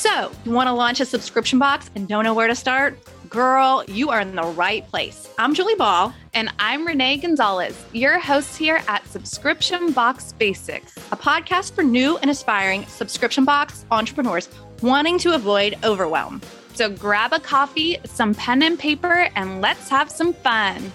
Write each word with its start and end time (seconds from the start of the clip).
So, 0.00 0.32
you 0.46 0.52
want 0.52 0.66
to 0.66 0.72
launch 0.72 1.00
a 1.00 1.04
subscription 1.04 1.58
box 1.58 1.90
and 1.94 2.08
don't 2.08 2.24
know 2.24 2.32
where 2.32 2.46
to 2.46 2.54
start? 2.54 2.98
Girl, 3.28 3.84
you 3.86 4.08
are 4.08 4.22
in 4.22 4.34
the 4.34 4.44
right 4.44 4.88
place. 4.88 5.28
I'm 5.36 5.52
Julie 5.52 5.74
Ball. 5.74 6.14
And 6.32 6.50
I'm 6.58 6.86
Renee 6.86 7.18
Gonzalez, 7.18 7.78
your 7.92 8.18
host 8.18 8.56
here 8.56 8.80
at 8.88 9.06
Subscription 9.08 9.92
Box 9.92 10.32
Basics, 10.32 10.96
a 11.12 11.18
podcast 11.18 11.74
for 11.74 11.84
new 11.84 12.16
and 12.16 12.30
aspiring 12.30 12.86
subscription 12.86 13.44
box 13.44 13.84
entrepreneurs 13.90 14.48
wanting 14.80 15.18
to 15.18 15.34
avoid 15.34 15.76
overwhelm. 15.84 16.40
So 16.72 16.88
grab 16.88 17.34
a 17.34 17.38
coffee, 17.38 17.98
some 18.06 18.34
pen 18.34 18.62
and 18.62 18.78
paper, 18.78 19.28
and 19.36 19.60
let's 19.60 19.90
have 19.90 20.10
some 20.10 20.32
fun. 20.32 20.92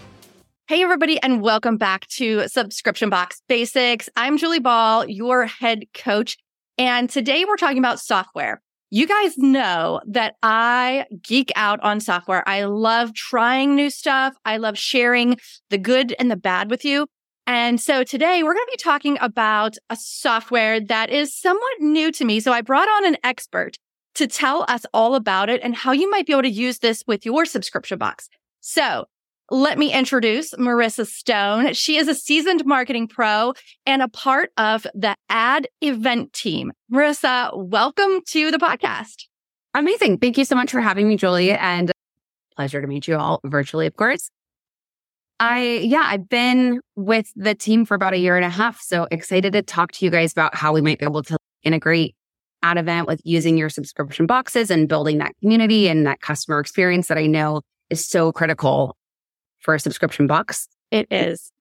Hey, 0.67 0.81
everybody, 0.81 1.21
and 1.21 1.43
welcome 1.43 1.77
back 1.77 2.07
to 2.07 2.47
Subscription 2.47 3.11
Box 3.11 3.43
Basics. 3.47 4.09
I'm 4.15 4.39
Julie 4.39 4.57
Ball, 4.57 5.07
your 5.07 5.45
head 5.45 5.83
coach. 5.93 6.39
And 6.79 7.07
today 7.07 7.45
we're 7.45 7.55
talking 7.55 7.77
about 7.77 7.99
software. 7.99 8.63
You 8.95 9.07
guys 9.07 9.37
know 9.37 9.99
that 10.07 10.35
I 10.41 11.05
geek 11.21 11.51
out 11.57 11.81
on 11.81 11.99
software. 11.99 12.47
I 12.47 12.63
love 12.63 13.13
trying 13.13 13.75
new 13.75 13.89
stuff. 13.89 14.37
I 14.45 14.55
love 14.55 14.77
sharing 14.77 15.35
the 15.69 15.77
good 15.77 16.15
and 16.17 16.31
the 16.31 16.37
bad 16.37 16.71
with 16.71 16.85
you. 16.85 17.05
And 17.45 17.81
so 17.81 18.05
today 18.05 18.41
we're 18.41 18.53
going 18.53 18.65
to 18.65 18.77
be 18.77 18.81
talking 18.81 19.17
about 19.19 19.75
a 19.89 19.97
software 19.97 20.79
that 20.79 21.09
is 21.09 21.35
somewhat 21.35 21.73
new 21.81 22.09
to 22.13 22.23
me. 22.23 22.39
So 22.39 22.53
I 22.53 22.61
brought 22.61 22.87
on 22.87 23.05
an 23.05 23.17
expert 23.21 23.75
to 24.13 24.27
tell 24.27 24.63
us 24.69 24.85
all 24.93 25.15
about 25.15 25.49
it 25.49 25.59
and 25.61 25.75
how 25.75 25.91
you 25.91 26.09
might 26.09 26.25
be 26.25 26.31
able 26.31 26.43
to 26.43 26.49
use 26.49 26.79
this 26.79 27.03
with 27.05 27.25
your 27.25 27.43
subscription 27.43 27.97
box. 27.97 28.29
So 28.61 29.07
let 29.51 29.77
me 29.77 29.93
introduce 29.93 30.53
Marissa 30.55 31.05
Stone. 31.05 31.73
She 31.73 31.97
is 31.97 32.07
a 32.07 32.15
seasoned 32.15 32.65
marketing 32.65 33.07
pro 33.07 33.53
and 33.85 34.01
a 34.01 34.07
part 34.07 34.51
of 34.57 34.87
the 34.95 35.15
ad 35.29 35.67
event 35.81 36.33
team. 36.33 36.71
Marissa, 36.91 37.51
welcome 37.55 38.21
to 38.29 38.49
the 38.49 38.57
podcast. 38.57 39.25
Amazing. 39.75 40.17
Thank 40.17 40.37
you 40.37 40.45
so 40.45 40.55
much 40.55 40.71
for 40.71 40.81
having 40.81 41.07
me, 41.07 41.17
Julie, 41.17 41.51
and 41.51 41.91
pleasure 42.55 42.81
to 42.81 42.87
meet 42.87 43.07
you 43.07 43.17
all 43.17 43.39
virtually, 43.43 43.85
of 43.85 43.95
course. 43.95 44.29
I, 45.39 45.81
yeah, 45.83 46.03
I've 46.05 46.29
been 46.29 46.79
with 46.95 47.29
the 47.35 47.53
team 47.53 47.85
for 47.85 47.93
about 47.93 48.13
a 48.13 48.17
year 48.17 48.37
and 48.37 48.45
a 48.45 48.49
half. 48.49 48.79
So 48.79 49.07
excited 49.11 49.53
to 49.53 49.61
talk 49.61 49.91
to 49.93 50.05
you 50.05 50.11
guys 50.11 50.31
about 50.31 50.55
how 50.55 50.73
we 50.73 50.81
might 50.81 50.97
be 50.97 51.05
able 51.05 51.23
to 51.23 51.37
integrate 51.61 52.15
AddEvent 52.63 53.05
with 53.05 53.21
using 53.25 53.57
your 53.57 53.69
subscription 53.69 54.25
boxes 54.25 54.71
and 54.71 54.87
building 54.87 55.17
that 55.17 55.33
community 55.41 55.89
and 55.89 56.07
that 56.07 56.21
customer 56.21 56.59
experience 56.59 57.09
that 57.09 57.17
I 57.17 57.27
know 57.27 57.61
is 57.89 58.03
so 58.03 58.31
critical 58.31 58.95
for 59.65 59.73
a 59.73 59.79
subscription 59.79 60.27
box. 60.27 60.67
It 60.91 61.07
is. 61.11 61.51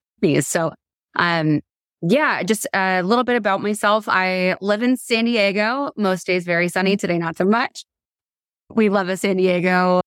So, 0.46 0.72
um, 1.16 1.60
yeah, 2.02 2.42
just 2.42 2.66
a 2.74 3.02
little 3.02 3.24
bit 3.24 3.36
about 3.36 3.62
myself. 3.62 4.08
I 4.08 4.56
live 4.60 4.82
in 4.82 4.96
San 4.96 5.24
Diego. 5.24 5.90
Most 5.96 6.26
days 6.26 6.44
very 6.44 6.68
sunny. 6.68 6.96
Today, 6.96 7.18
not 7.18 7.36
so 7.36 7.44
much. 7.44 7.84
We 8.74 8.90
love 8.90 9.08
a 9.08 9.16
San 9.16 9.36
Diego 9.36 10.00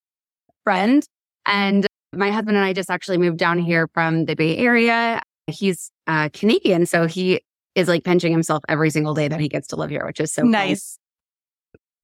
friend. 0.64 1.04
And 1.46 1.88
my 2.14 2.32
husband 2.32 2.56
and 2.58 2.66
I 2.66 2.74
just 2.74 2.90
actually 2.90 3.18
moved 3.18 3.38
down 3.38 3.60
here 3.60 3.88
from 3.94 4.26
the 4.26 4.36
Bay 4.36 4.58
Area. 4.58 5.22
He's 5.48 5.92
uh, 6.08 6.30
Canadian. 6.34 6.86
So 6.86 7.08
he 7.08 7.42
is 7.76 7.88
like 7.88 8.04
pinching 8.04 8.32
himself 8.32 8.64
every 8.70 8.90
single 8.90 9.14
day 9.14 9.28
that 9.28 9.40
he 9.40 9.50
gets 9.50 9.68
to 9.68 9.76
live 9.76 9.90
here, 9.90 10.06
which 10.06 10.20
is 10.20 10.32
so 10.32 10.44
nice. 10.44 10.98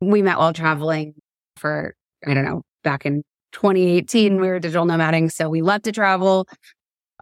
We 0.01 0.21
met 0.21 0.37
while 0.37 0.53
traveling 0.53 1.15
for, 1.57 1.95
I 2.25 2.33
don't 2.33 2.45
know, 2.45 2.63
back 2.83 3.05
in 3.05 3.23
2018, 3.53 4.33
we 4.33 4.37
mm-hmm. 4.37 4.45
were 4.45 4.59
digital 4.59 4.85
nomading. 4.85 5.31
So 5.31 5.49
we 5.49 5.61
love 5.61 5.81
to 5.83 5.91
travel. 5.91 6.47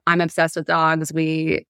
I'm 0.08 0.22
obsessed 0.22 0.56
with 0.56 0.66
dogs. 0.66 1.14
We 1.14 1.66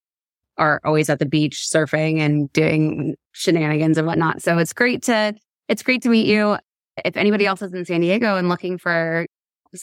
are 0.57 0.79
always 0.83 1.09
at 1.09 1.19
the 1.19 1.25
beach 1.25 1.67
surfing 1.71 2.19
and 2.19 2.51
doing 2.53 3.15
shenanigans 3.33 3.97
and 3.97 4.07
whatnot. 4.07 4.41
So 4.41 4.57
it's 4.57 4.73
great 4.73 5.03
to, 5.03 5.33
it's 5.67 5.83
great 5.83 6.01
to 6.03 6.09
meet 6.09 6.27
you. 6.27 6.57
If 7.03 7.17
anybody 7.17 7.45
else 7.45 7.61
is 7.61 7.73
in 7.73 7.85
San 7.85 8.01
Diego 8.01 8.37
and 8.37 8.49
looking 8.49 8.77
for 8.77 9.25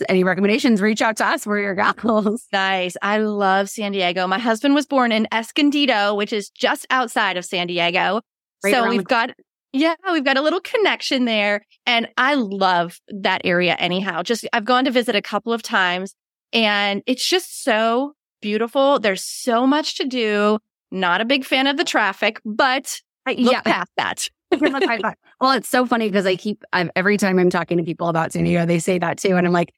any 0.09 0.23
recommendations, 0.23 0.81
reach 0.81 1.03
out 1.03 1.17
to 1.17 1.27
us. 1.27 1.47
We're 1.47 1.61
your 1.61 1.75
gals. 2.03 2.47
Nice. 2.53 2.97
I 3.03 3.19
love 3.19 3.69
San 3.69 3.93
Diego. 3.93 4.27
My 4.27 4.39
husband 4.39 4.75
was 4.75 4.87
born 4.87 5.13
in 5.13 5.27
Escondido, 5.33 6.15
which 6.15 6.33
is 6.33 6.51
just 6.51 6.87
outside 6.91 7.37
of 7.37 7.45
San 7.45 7.67
Diego. 7.67 8.21
Right 8.63 8.75
so 8.75 8.89
we've 8.89 9.05
got 9.05 9.31
yeah, 9.79 9.95
we've 10.13 10.25
got 10.25 10.37
a 10.37 10.43
little 10.43 10.61
connection 10.61 11.25
there. 11.25 11.65
And 11.87 12.09
I 12.17 12.35
love 12.35 13.01
that 13.09 13.43
area 13.45 13.75
anyhow. 13.79 14.23
Just 14.23 14.47
I've 14.53 14.65
gone 14.65 14.85
to 14.85 14.91
visit 14.91 15.15
a 15.15 15.23
couple 15.23 15.53
of 15.53 15.63
times 15.63 16.15
and 16.53 17.03
it's 17.07 17.27
just 17.27 17.63
so 17.63 18.15
beautiful. 18.41 18.99
There's 18.99 19.25
so 19.25 19.67
much 19.67 19.97
to 19.97 20.05
do. 20.05 20.59
Not 20.91 21.21
a 21.21 21.25
big 21.25 21.45
fan 21.45 21.67
of 21.67 21.77
the 21.77 21.85
traffic, 21.85 22.41
but 22.45 23.01
I 23.27 23.35
look 23.35 23.53
yeah. 23.53 23.61
past 23.61 23.91
that. 23.97 24.29
well, 25.41 25.53
it's 25.53 25.69
so 25.69 25.85
funny 25.85 26.09
because 26.09 26.25
I 26.25 26.37
keep 26.37 26.65
I've, 26.73 26.91
every 26.97 27.19
time 27.19 27.39
I'm 27.39 27.51
talking 27.51 27.77
to 27.77 27.85
people 27.85 28.09
about 28.09 28.33
San 28.33 28.45
Diego, 28.45 28.65
they 28.65 28.79
say 28.79 28.99
that 28.99 29.19
too, 29.19 29.37
and 29.37 29.47
I'm 29.47 29.53
like, 29.53 29.75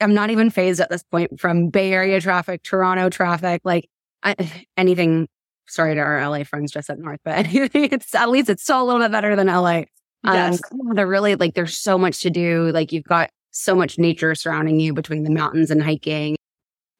I'm 0.00 0.14
not 0.14 0.30
even 0.30 0.50
phased 0.50 0.80
at 0.80 0.88
this 0.88 1.02
point 1.02 1.40
from 1.40 1.68
Bay 1.70 1.92
Area 1.92 2.20
traffic, 2.20 2.62
Toronto 2.62 3.10
traffic, 3.10 3.62
like 3.64 3.88
I, 4.22 4.36
anything 4.76 5.28
sorry 5.70 5.94
to 5.94 6.00
our 6.00 6.28
LA 6.28 6.44
friends 6.44 6.72
just 6.72 6.90
up 6.90 6.98
north, 6.98 7.20
but 7.24 7.46
it's 7.50 8.14
at 8.14 8.28
least 8.28 8.50
it's 8.50 8.62
still 8.62 8.82
a 8.82 8.84
little 8.84 9.00
bit 9.00 9.12
better 9.12 9.36
than 9.36 9.46
LA. 9.46 9.84
Um, 10.24 10.34
yes. 10.34 10.60
Um, 10.72 10.94
they're 10.94 11.06
really 11.06 11.34
like, 11.36 11.54
there's 11.54 11.76
so 11.78 11.96
much 11.96 12.20
to 12.20 12.30
do. 12.30 12.70
Like 12.72 12.92
you've 12.92 13.04
got 13.04 13.30
so 13.50 13.74
much 13.74 13.98
nature 13.98 14.34
surrounding 14.34 14.80
you 14.80 14.92
between 14.92 15.24
the 15.24 15.30
mountains 15.30 15.70
and 15.70 15.82
hiking 15.82 16.36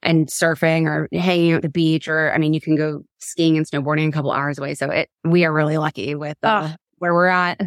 and 0.03 0.28
surfing 0.28 0.86
or 0.86 1.08
hanging 1.12 1.53
at 1.53 1.62
the 1.62 1.69
beach. 1.69 2.08
Or, 2.08 2.32
I 2.32 2.38
mean, 2.38 2.54
you 2.54 2.60
can 2.60 2.76
go 2.76 3.03
skiing 3.19 3.56
and 3.56 3.66
snowboarding 3.66 4.08
a 4.08 4.12
couple 4.12 4.32
hours 4.32 4.58
away. 4.58 4.75
So 4.75 4.91
it, 4.91 5.08
we 5.25 5.44
are 5.44 5.52
really 5.52 5.76
lucky 5.76 6.14
with 6.14 6.38
uh, 6.42 6.70
oh. 6.70 6.76
where 6.98 7.12
we're 7.12 7.26
at. 7.26 7.60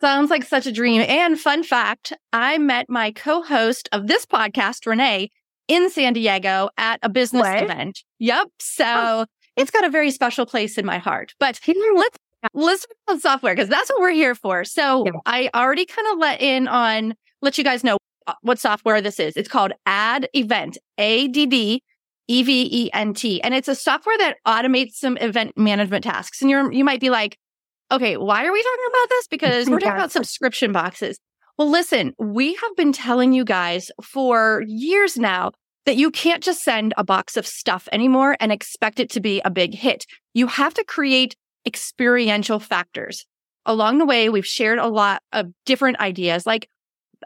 Sounds 0.00 0.30
like 0.30 0.44
such 0.44 0.66
a 0.66 0.72
dream. 0.72 1.04
And 1.08 1.40
fun 1.40 1.64
fact, 1.64 2.12
I 2.32 2.58
met 2.58 2.86
my 2.88 3.10
co-host 3.10 3.88
of 3.90 4.06
this 4.06 4.24
podcast, 4.26 4.86
Renee, 4.86 5.30
in 5.66 5.90
San 5.90 6.12
Diego 6.12 6.68
at 6.76 7.00
a 7.02 7.08
business 7.08 7.42
what? 7.42 7.62
event. 7.62 8.04
Yep. 8.20 8.48
So 8.60 8.84
oh 8.86 9.24
it's 9.58 9.70
got 9.70 9.84
a 9.84 9.90
very 9.90 10.10
special 10.10 10.46
place 10.46 10.78
in 10.78 10.86
my 10.86 10.98
heart. 10.98 11.34
But 11.38 11.60
let's 11.66 12.16
let's 12.54 12.86
talk 12.86 12.90
about 13.08 13.20
software 13.20 13.54
because 13.54 13.68
that's 13.68 13.90
what 13.90 14.00
we're 14.00 14.10
here 14.12 14.34
for. 14.34 14.64
So 14.64 15.04
yeah. 15.06 15.12
I 15.26 15.50
already 15.54 15.84
kind 15.84 16.06
of 16.12 16.18
let 16.18 16.40
in 16.40 16.68
on 16.68 17.14
let 17.42 17.58
you 17.58 17.64
guys 17.64 17.84
know 17.84 17.98
uh, 18.26 18.34
what 18.42 18.58
software 18.58 19.00
this 19.00 19.18
is. 19.18 19.36
It's 19.36 19.48
called 19.48 19.72
AddEvent, 19.86 20.76
A 20.98 21.28
D 21.28 21.46
D 21.46 21.82
E 22.28 22.42
V 22.42 22.68
E 22.70 22.90
N 22.92 23.14
T, 23.14 23.42
and 23.42 23.54
it's 23.54 23.68
a 23.68 23.74
software 23.74 24.16
that 24.18 24.36
automates 24.46 24.92
some 24.92 25.16
event 25.18 25.56
management 25.56 26.04
tasks. 26.04 26.40
And 26.40 26.50
you're 26.50 26.72
you 26.72 26.84
might 26.84 27.00
be 27.00 27.10
like, 27.10 27.36
okay, 27.90 28.16
why 28.16 28.44
are 28.44 28.52
we 28.52 28.62
talking 28.62 28.86
about 28.90 29.08
this? 29.08 29.26
Because 29.28 29.68
we're 29.68 29.80
talking 29.80 29.94
about 29.96 30.12
subscription 30.12 30.72
boxes. 30.72 31.18
Well, 31.58 31.70
listen, 31.70 32.14
we 32.20 32.54
have 32.54 32.76
been 32.76 32.92
telling 32.92 33.32
you 33.32 33.44
guys 33.44 33.90
for 34.00 34.62
years 34.68 35.16
now 35.16 35.50
that 35.88 35.96
you 35.96 36.10
can't 36.10 36.42
just 36.42 36.62
send 36.62 36.92
a 36.98 37.02
box 37.02 37.34
of 37.38 37.46
stuff 37.46 37.88
anymore 37.92 38.36
and 38.40 38.52
expect 38.52 39.00
it 39.00 39.08
to 39.08 39.20
be 39.20 39.40
a 39.42 39.50
big 39.50 39.74
hit. 39.74 40.04
You 40.34 40.46
have 40.46 40.74
to 40.74 40.84
create 40.84 41.34
experiential 41.64 42.60
factors. 42.60 43.24
Along 43.64 43.96
the 43.96 44.04
way, 44.04 44.28
we've 44.28 44.44
shared 44.46 44.78
a 44.78 44.86
lot 44.86 45.22
of 45.32 45.46
different 45.64 45.98
ideas 45.98 46.44
like 46.44 46.68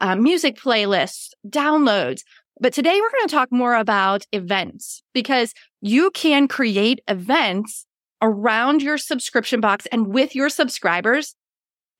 uh, 0.01 0.15
music 0.15 0.57
playlists, 0.57 1.31
downloads. 1.45 2.23
But 2.61 2.73
today 2.73 3.01
we're 3.01 3.11
going 3.11 3.27
to 3.27 3.35
talk 3.35 3.51
more 3.51 3.75
about 3.75 4.27
events 4.31 5.03
because 5.13 5.55
you 5.81 6.13
can 6.13 6.47
create 6.47 7.01
events 7.09 7.85
around 8.23 8.81
your 8.81 8.97
subscription 8.97 9.61
box 9.61 9.87
and 9.91 10.07
with 10.07 10.37
your 10.37 10.49
subscribers. 10.49 11.35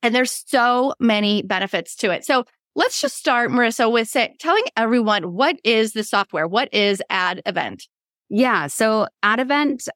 And 0.01 0.15
there's 0.15 0.45
so 0.47 0.95
many 1.01 1.43
benefits 1.43 1.97
to 1.97 2.13
it. 2.13 2.25
So 2.25 2.45
Let's 2.75 3.03
just 3.03 3.17
start, 3.17 3.51
Marissa, 3.51 3.91
with 3.93 4.09
say, 4.09 4.35
telling 4.39 4.65
everyone 4.77 5.35
what 5.35 5.57
is 5.63 5.93
the 5.93 6.03
software? 6.03 6.49
What 6.49 6.73
is 6.73 7.03
AddEvent? 7.11 7.87
Yeah. 8.31 8.67
So 8.67 9.09
AddEvent 9.23 9.89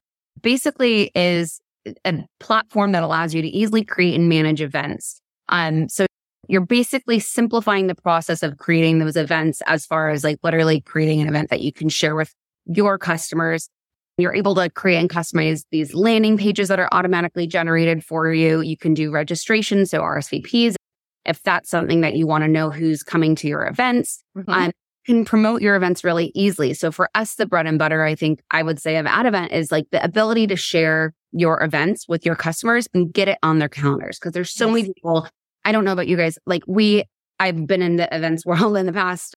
basically 0.43 1.11
is 1.15 1.59
a 2.05 2.25
platform 2.39 2.93
that 2.93 3.03
allows 3.03 3.33
you 3.33 3.41
to 3.41 3.49
easily 3.49 3.83
create 3.83 4.15
and 4.15 4.29
manage 4.29 4.61
events. 4.61 5.23
Um, 5.49 5.89
so 5.89 6.05
you're 6.49 6.61
basically 6.61 7.19
simplifying 7.19 7.87
the 7.87 7.95
process 7.95 8.43
of 8.43 8.59
creating 8.59 8.99
those 8.99 9.17
events 9.17 9.63
as 9.67 9.87
far 9.87 10.11
as 10.11 10.23
like 10.23 10.39
literally 10.43 10.83
creating 10.83 11.23
an 11.23 11.29
event 11.29 11.49
that 11.51 11.63
you 11.63 11.73
can 11.73 11.89
share 11.89 12.15
with 12.15 12.35
your 12.67 12.99
customers. 12.99 13.71
You're 14.19 14.35
able 14.35 14.55
to 14.55 14.69
create 14.69 14.99
and 14.99 15.09
customize 15.09 15.65
these 15.71 15.95
landing 15.95 16.37
pages 16.37 16.69
that 16.69 16.79
are 16.79 16.89
automatically 16.93 17.47
generated 17.47 18.05
for 18.05 18.33
you. 18.33 18.61
You 18.61 18.77
can 18.77 18.93
do 18.95 19.11
registration, 19.11 19.87
so 19.87 20.03
RSVPs 20.03 20.77
if 21.27 21.43
that's 21.43 21.69
something 21.69 22.01
that 22.01 22.15
you 22.15 22.27
want 22.27 22.45
to 22.45 22.49
know 22.49 22.71
who's 22.71 23.03
coming 23.03 23.35
to 23.37 23.49
your 23.49 23.67
events. 23.67 24.23
Mm-hmm. 24.37 24.51
Um, 24.51 24.73
can 25.07 25.25
promote 25.25 25.63
your 25.63 25.77
events 25.77 26.03
really 26.03 26.33
easily. 26.35 26.75
So 26.75 26.91
for 26.91 27.09
us, 27.15 27.37
the 27.37 27.47
bread 27.47 27.67
and 27.67 27.79
butter, 27.79 28.03
I 28.03 28.17
think 28.17 28.43
I 28.51 28.63
would 28.63 28.81
say 28.81 28.97
of 28.97 29.07
AddEvent 29.07 29.53
is 29.53 29.71
like 29.71 29.87
the 29.93 30.03
ability 30.03 30.49
to 30.49 30.57
share 30.57 31.15
your 31.31 31.63
events 31.63 32.09
with 32.09 32.27
your 32.27 32.35
customers 32.35 32.89
and 32.93 33.13
get 33.13 33.29
it 33.29 33.39
on 33.43 33.61
their 33.61 33.69
calendars. 33.69 34.19
Cause 34.19 34.33
there's 34.33 34.51
so 34.51 34.67
yes. 34.67 34.75
many 34.75 34.93
people. 34.95 35.29
I 35.65 35.71
don't 35.71 35.85
know 35.85 35.93
about 35.93 36.09
you 36.09 36.17
guys. 36.17 36.39
Like 36.45 36.65
we, 36.67 37.05
I've 37.39 37.69
been 37.69 37.83
in 37.83 37.97
the 37.97 38.13
events 38.15 38.45
world 38.45 38.77
in 38.77 38.87
the 38.87 38.93
past 38.93 39.37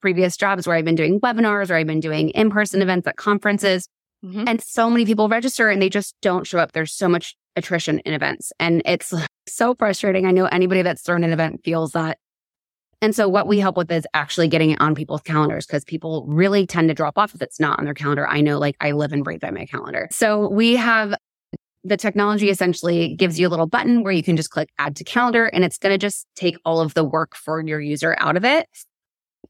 previous 0.00 0.36
jobs 0.36 0.68
where 0.68 0.76
I've 0.76 0.84
been 0.84 0.94
doing 0.94 1.20
webinars 1.20 1.70
or 1.70 1.74
I've 1.74 1.86
been 1.86 2.00
doing 2.00 2.30
in-person 2.30 2.80
events 2.80 3.08
at 3.08 3.16
conferences. 3.16 3.88
Mm-hmm. 4.24 4.44
And 4.46 4.62
so 4.62 4.88
many 4.88 5.04
people 5.04 5.28
register 5.28 5.68
and 5.68 5.82
they 5.82 5.88
just 5.88 6.14
don't 6.22 6.46
show 6.46 6.60
up. 6.60 6.72
There's 6.72 6.92
so 6.92 7.08
much 7.08 7.34
attrition 7.56 7.98
in 8.00 8.14
events. 8.14 8.52
And 8.58 8.82
it's 8.84 9.12
so 9.48 9.74
frustrating. 9.74 10.26
I 10.26 10.30
know 10.30 10.46
anybody 10.46 10.82
that's 10.82 11.02
thrown 11.02 11.24
an 11.24 11.32
event 11.32 11.62
feels 11.64 11.92
that. 11.92 12.18
And 13.00 13.16
so 13.16 13.28
what 13.28 13.48
we 13.48 13.58
help 13.58 13.76
with 13.76 13.90
is 13.90 14.06
actually 14.14 14.46
getting 14.46 14.70
it 14.70 14.80
on 14.80 14.94
people's 14.94 15.22
calendars 15.22 15.66
because 15.66 15.84
people 15.84 16.24
really 16.28 16.66
tend 16.66 16.88
to 16.88 16.94
drop 16.94 17.18
off 17.18 17.34
if 17.34 17.42
it's 17.42 17.58
not 17.58 17.80
on 17.80 17.84
their 17.84 17.94
calendar. 17.94 18.28
I 18.28 18.40
know 18.40 18.58
like 18.58 18.76
I 18.80 18.92
live 18.92 19.12
and 19.12 19.24
breathe 19.24 19.40
by 19.40 19.50
my 19.50 19.66
calendar. 19.66 20.06
So 20.12 20.48
we 20.48 20.76
have 20.76 21.14
the 21.84 21.96
technology 21.96 22.48
essentially 22.48 23.16
gives 23.16 23.40
you 23.40 23.48
a 23.48 23.50
little 23.50 23.66
button 23.66 24.04
where 24.04 24.12
you 24.12 24.22
can 24.22 24.36
just 24.36 24.50
click 24.50 24.68
add 24.78 24.94
to 24.96 25.04
calendar 25.04 25.46
and 25.46 25.64
it's 25.64 25.78
going 25.78 25.92
to 25.92 25.98
just 25.98 26.28
take 26.36 26.56
all 26.64 26.80
of 26.80 26.94
the 26.94 27.02
work 27.02 27.34
for 27.34 27.60
your 27.60 27.80
user 27.80 28.14
out 28.20 28.36
of 28.36 28.44
it. 28.44 28.68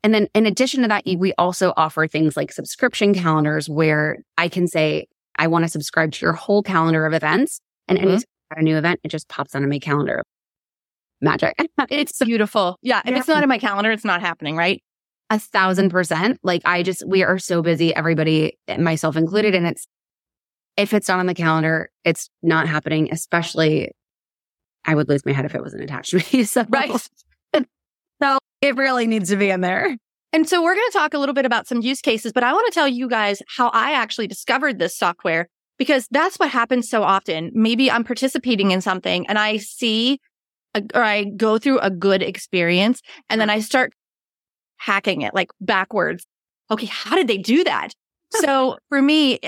And 0.02 0.14
then 0.14 0.28
in 0.34 0.46
addition 0.46 0.82
to 0.82 0.88
that, 0.88 1.04
we 1.18 1.34
also 1.36 1.72
offer 1.76 2.06
things 2.06 2.36
like 2.36 2.52
subscription 2.52 3.12
calendars 3.14 3.68
where 3.68 4.18
I 4.38 4.48
can 4.48 4.66
say, 4.66 5.06
I 5.36 5.46
want 5.46 5.64
to 5.64 5.68
subscribe 5.68 6.12
to 6.12 6.24
your 6.24 6.32
whole 6.32 6.62
calendar 6.62 7.06
of 7.06 7.12
events. 7.12 7.60
And 7.92 7.98
mm-hmm. 7.98 8.08
anytime 8.08 8.26
a 8.56 8.62
new 8.62 8.78
event, 8.78 9.00
it 9.04 9.08
just 9.08 9.28
pops 9.28 9.54
onto 9.54 9.68
my 9.68 9.78
calendar. 9.78 10.22
Magic. 11.20 11.54
it's 11.90 12.18
beautiful. 12.24 12.78
Yeah. 12.82 13.00
If 13.04 13.10
yeah. 13.10 13.18
it's 13.18 13.28
not 13.28 13.42
in 13.42 13.48
my 13.48 13.58
calendar, 13.58 13.90
it's 13.90 14.04
not 14.04 14.20
happening, 14.20 14.56
right? 14.56 14.82
A 15.30 15.38
thousand 15.38 15.90
percent. 15.90 16.40
Like 16.42 16.62
I 16.64 16.82
just, 16.82 17.06
we 17.06 17.22
are 17.22 17.38
so 17.38 17.62
busy, 17.62 17.94
everybody, 17.94 18.58
myself 18.78 19.16
included. 19.16 19.54
And 19.54 19.66
it's, 19.66 19.86
if 20.76 20.94
it's 20.94 21.08
not 21.08 21.20
on 21.20 21.26
the 21.26 21.34
calendar, 21.34 21.90
it's 22.04 22.28
not 22.42 22.66
happening, 22.66 23.08
especially 23.12 23.92
I 24.84 24.94
would 24.94 25.08
lose 25.08 25.24
my 25.24 25.32
head 25.32 25.44
if 25.44 25.54
it 25.54 25.62
wasn't 25.62 25.84
attached 25.84 26.10
to 26.10 26.16
me. 26.16 26.44
So, 26.44 26.64
right. 26.68 26.90
so 28.22 28.38
it 28.62 28.76
really 28.76 29.06
needs 29.06 29.28
to 29.28 29.36
be 29.36 29.50
in 29.50 29.60
there. 29.60 29.96
And 30.32 30.48
so 30.48 30.62
we're 30.62 30.74
going 30.74 30.88
to 30.90 30.98
talk 30.98 31.12
a 31.12 31.18
little 31.18 31.34
bit 31.34 31.44
about 31.44 31.66
some 31.68 31.82
use 31.82 32.00
cases, 32.00 32.32
but 32.32 32.42
I 32.42 32.54
want 32.54 32.66
to 32.66 32.72
tell 32.72 32.88
you 32.88 33.06
guys 33.06 33.42
how 33.56 33.68
I 33.68 33.92
actually 33.92 34.28
discovered 34.28 34.78
this 34.78 34.96
software 34.96 35.48
because 35.82 36.06
that's 36.12 36.36
what 36.36 36.48
happens 36.48 36.88
so 36.88 37.02
often. 37.02 37.50
Maybe 37.54 37.90
I'm 37.90 38.04
participating 38.04 38.70
in 38.70 38.80
something 38.80 39.26
and 39.26 39.36
I 39.36 39.56
see 39.56 40.20
a, 40.74 40.82
or 40.94 41.02
I 41.02 41.24
go 41.24 41.58
through 41.58 41.80
a 41.80 41.90
good 41.90 42.22
experience 42.22 43.02
and 43.28 43.40
then 43.40 43.50
I 43.50 43.58
start 43.58 43.92
hacking 44.76 45.22
it 45.22 45.34
like 45.34 45.50
backwards. 45.60 46.24
Okay. 46.70 46.86
How 46.86 47.16
did 47.16 47.26
they 47.26 47.36
do 47.36 47.64
that? 47.64 47.94
so 48.30 48.78
for 48.90 49.02
me, 49.02 49.40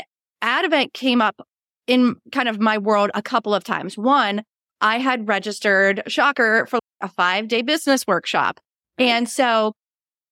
AddEvent 0.42 0.92
came 0.92 1.22
up 1.22 1.40
in 1.86 2.16
kind 2.32 2.48
of 2.48 2.58
my 2.58 2.78
world 2.78 3.12
a 3.14 3.22
couple 3.22 3.54
of 3.54 3.62
times. 3.62 3.96
One, 3.96 4.42
I 4.80 4.98
had 4.98 5.28
registered 5.28 6.02
shocker 6.08 6.66
for 6.66 6.80
a 7.00 7.06
five 7.06 7.46
day 7.46 7.62
business 7.62 8.08
workshop. 8.08 8.58
And 8.98 9.28
so 9.28 9.74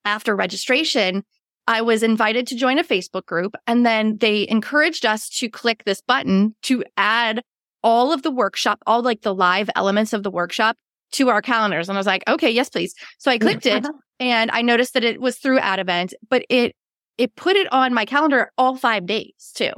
after 0.04 0.34
registration, 0.34 1.22
I 1.66 1.82
was 1.82 2.02
invited 2.02 2.46
to 2.48 2.56
join 2.56 2.78
a 2.78 2.84
Facebook 2.84 3.26
group 3.26 3.54
and 3.66 3.86
then 3.86 4.18
they 4.18 4.48
encouraged 4.48 5.06
us 5.06 5.28
to 5.38 5.48
click 5.48 5.84
this 5.84 6.00
button 6.00 6.54
to 6.62 6.84
add 6.96 7.42
all 7.82 8.12
of 8.12 8.22
the 8.22 8.30
workshop, 8.30 8.80
all 8.86 9.02
like 9.02 9.22
the 9.22 9.34
live 9.34 9.70
elements 9.76 10.12
of 10.12 10.22
the 10.22 10.30
workshop 10.30 10.76
to 11.12 11.28
our 11.28 11.42
calendars. 11.42 11.88
And 11.88 11.96
I 11.96 12.00
was 12.00 12.06
like, 12.06 12.24
okay, 12.28 12.50
yes, 12.50 12.68
please. 12.68 12.94
So 13.18 13.30
I 13.30 13.38
clicked 13.38 13.66
it 13.66 13.86
and 14.20 14.50
I 14.50 14.62
noticed 14.62 14.94
that 14.94 15.04
it 15.04 15.20
was 15.20 15.38
through 15.38 15.60
AddEvent, 15.60 16.14
but 16.28 16.44
it, 16.48 16.74
it 17.18 17.36
put 17.36 17.56
it 17.56 17.70
on 17.72 17.94
my 17.94 18.04
calendar 18.04 18.50
all 18.58 18.76
five 18.76 19.06
days 19.06 19.52
too. 19.54 19.72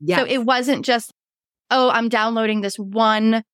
Yes. 0.00 0.20
So 0.20 0.26
it 0.26 0.38
wasn't 0.38 0.84
just, 0.84 1.12
oh, 1.70 1.90
I'm 1.90 2.08
downloading 2.08 2.62
this 2.62 2.78
one 2.78 3.44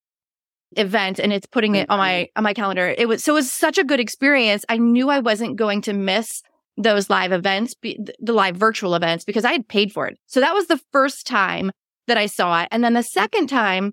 event 0.77 1.19
and 1.19 1.33
it's 1.33 1.47
putting 1.47 1.75
it 1.75 1.89
on 1.89 1.99
my 1.99 2.29
on 2.37 2.43
my 2.43 2.55
calendar. 2.55 2.95
It 2.97 3.09
was 3.09 3.23
so 3.23 3.33
it 3.33 3.37
was 3.37 3.53
such 3.53 3.79
a 3.79 3.85
good 3.85 4.01
experience. 4.01 4.65
I 4.69 4.79
knew 4.79 5.11
I 5.11 5.21
wasn't 5.21 5.57
going 5.57 5.83
to 5.83 5.93
miss 5.93 6.43
those 6.76 7.09
live 7.09 7.32
events, 7.32 7.75
the 7.82 8.32
live 8.32 8.56
virtual 8.56 8.94
events 8.94 9.25
because 9.25 9.44
I 9.44 9.53
had 9.53 9.69
paid 9.69 9.93
for 9.93 10.06
it. 10.06 10.19
So 10.26 10.41
that 10.41 10.55
was 10.55 10.67
the 10.67 10.81
first 10.93 11.26
time 11.26 11.71
that 12.06 12.19
I 12.19 12.26
saw 12.26 12.62
it. 12.62 12.69
And 12.71 12.82
then 12.82 12.94
the 12.94 13.03
second 13.03 13.49
time, 13.49 13.93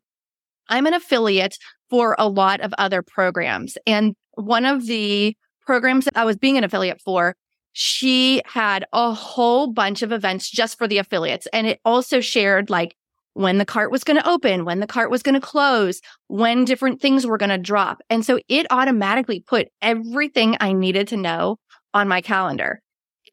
I'm 0.70 0.88
an 0.88 0.94
affiliate 0.94 1.58
for 1.90 2.16
a 2.18 2.28
lot 2.28 2.62
of 2.62 2.74
other 2.78 3.02
programs. 3.02 3.78
And 3.86 4.16
one 4.36 4.66
of 4.66 4.88
the 4.88 5.36
programs 5.62 6.06
that 6.06 6.18
I 6.18 6.26
was 6.26 6.38
being 6.38 6.58
an 6.58 6.64
affiliate 6.64 7.02
for, 7.02 7.36
she 7.74 8.42
had 8.46 8.86
a 8.94 9.14
whole 9.14 9.72
bunch 9.72 10.02
of 10.02 10.12
events 10.12 10.50
just 10.50 10.78
for 10.78 10.88
the 10.88 10.98
affiliates. 10.98 11.48
And 11.54 11.68
it 11.68 11.80
also 11.86 12.20
shared 12.20 12.70
like 12.70 12.96
when 13.34 13.60
the 13.60 13.66
cart 13.66 13.92
was 13.92 14.04
going 14.04 14.18
to 14.18 14.30
open, 14.30 14.66
when 14.66 14.80
the 14.80 14.88
cart 14.88 15.10
was 15.10 15.24
going 15.24 15.36
to 15.36 15.42
close, 15.42 16.02
when 16.28 16.66
different 16.66 17.02
things 17.02 17.26
were 17.26 17.38
going 17.38 17.50
to 17.50 17.58
drop. 17.58 18.02
And 18.10 18.26
so 18.26 18.40
it 18.50 18.66
automatically 18.70 19.40
put 19.40 19.70
everything 19.82 20.58
I 20.60 20.74
needed 20.74 21.08
to 21.10 21.18
know 21.18 21.58
on 21.94 22.08
my 22.08 22.22
calendar. 22.22 22.82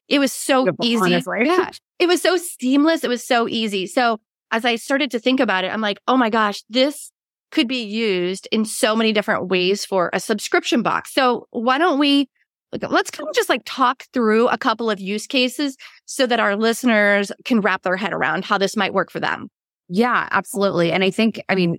It 0.09 0.19
was 0.19 0.33
so 0.33 0.67
easy. 0.83 1.11
Yeah. 1.11 1.71
It 1.99 2.07
was 2.07 2.23
so 2.23 2.37
seamless. 2.37 3.03
It 3.03 3.09
was 3.09 3.27
so 3.27 3.49
easy. 3.49 3.89
So 3.89 4.21
as 4.53 4.65
I 4.65 4.77
started 4.77 5.11
to 5.11 5.19
think 5.19 5.41
about 5.41 5.65
it, 5.65 5.73
I'm 5.73 5.81
like, 5.81 5.99
oh 6.07 6.17
my 6.17 6.31
gosh, 6.31 6.63
this 6.71 7.11
could 7.51 7.67
be 7.67 7.83
used 7.83 8.47
in 8.53 8.65
so 8.65 8.95
many 8.95 9.13
different 9.13 9.49
ways 9.49 9.85
for 9.85 10.09
a 10.13 10.21
subscription 10.21 10.83
box. 10.83 11.13
So 11.13 11.49
why 11.51 11.77
don't 11.77 11.99
we 11.99 12.29
let's 12.89 13.11
kind 13.11 13.29
of 13.29 13.35
just 13.35 13.49
like 13.49 13.63
talk 13.65 14.05
through 14.13 14.49
a 14.49 14.59
couple 14.59 14.91
of 14.91 15.01
use 15.01 15.27
cases 15.27 15.77
so 16.05 16.27
that 16.27 16.39
our 16.39 16.55
listeners 16.55 17.33
can 17.45 17.61
wrap 17.61 17.83
their 17.83 17.97
head 17.97 18.13
around 18.13 18.45
how 18.45 18.59
this 18.59 18.77
might 18.77 18.93
work 18.93 19.11
for 19.11 19.21
them. 19.21 19.49
Yeah, 19.89 20.29
absolutely. 20.31 20.93
And 20.93 21.03
I 21.03 21.11
think, 21.11 21.41
I 21.49 21.55
mean, 21.55 21.79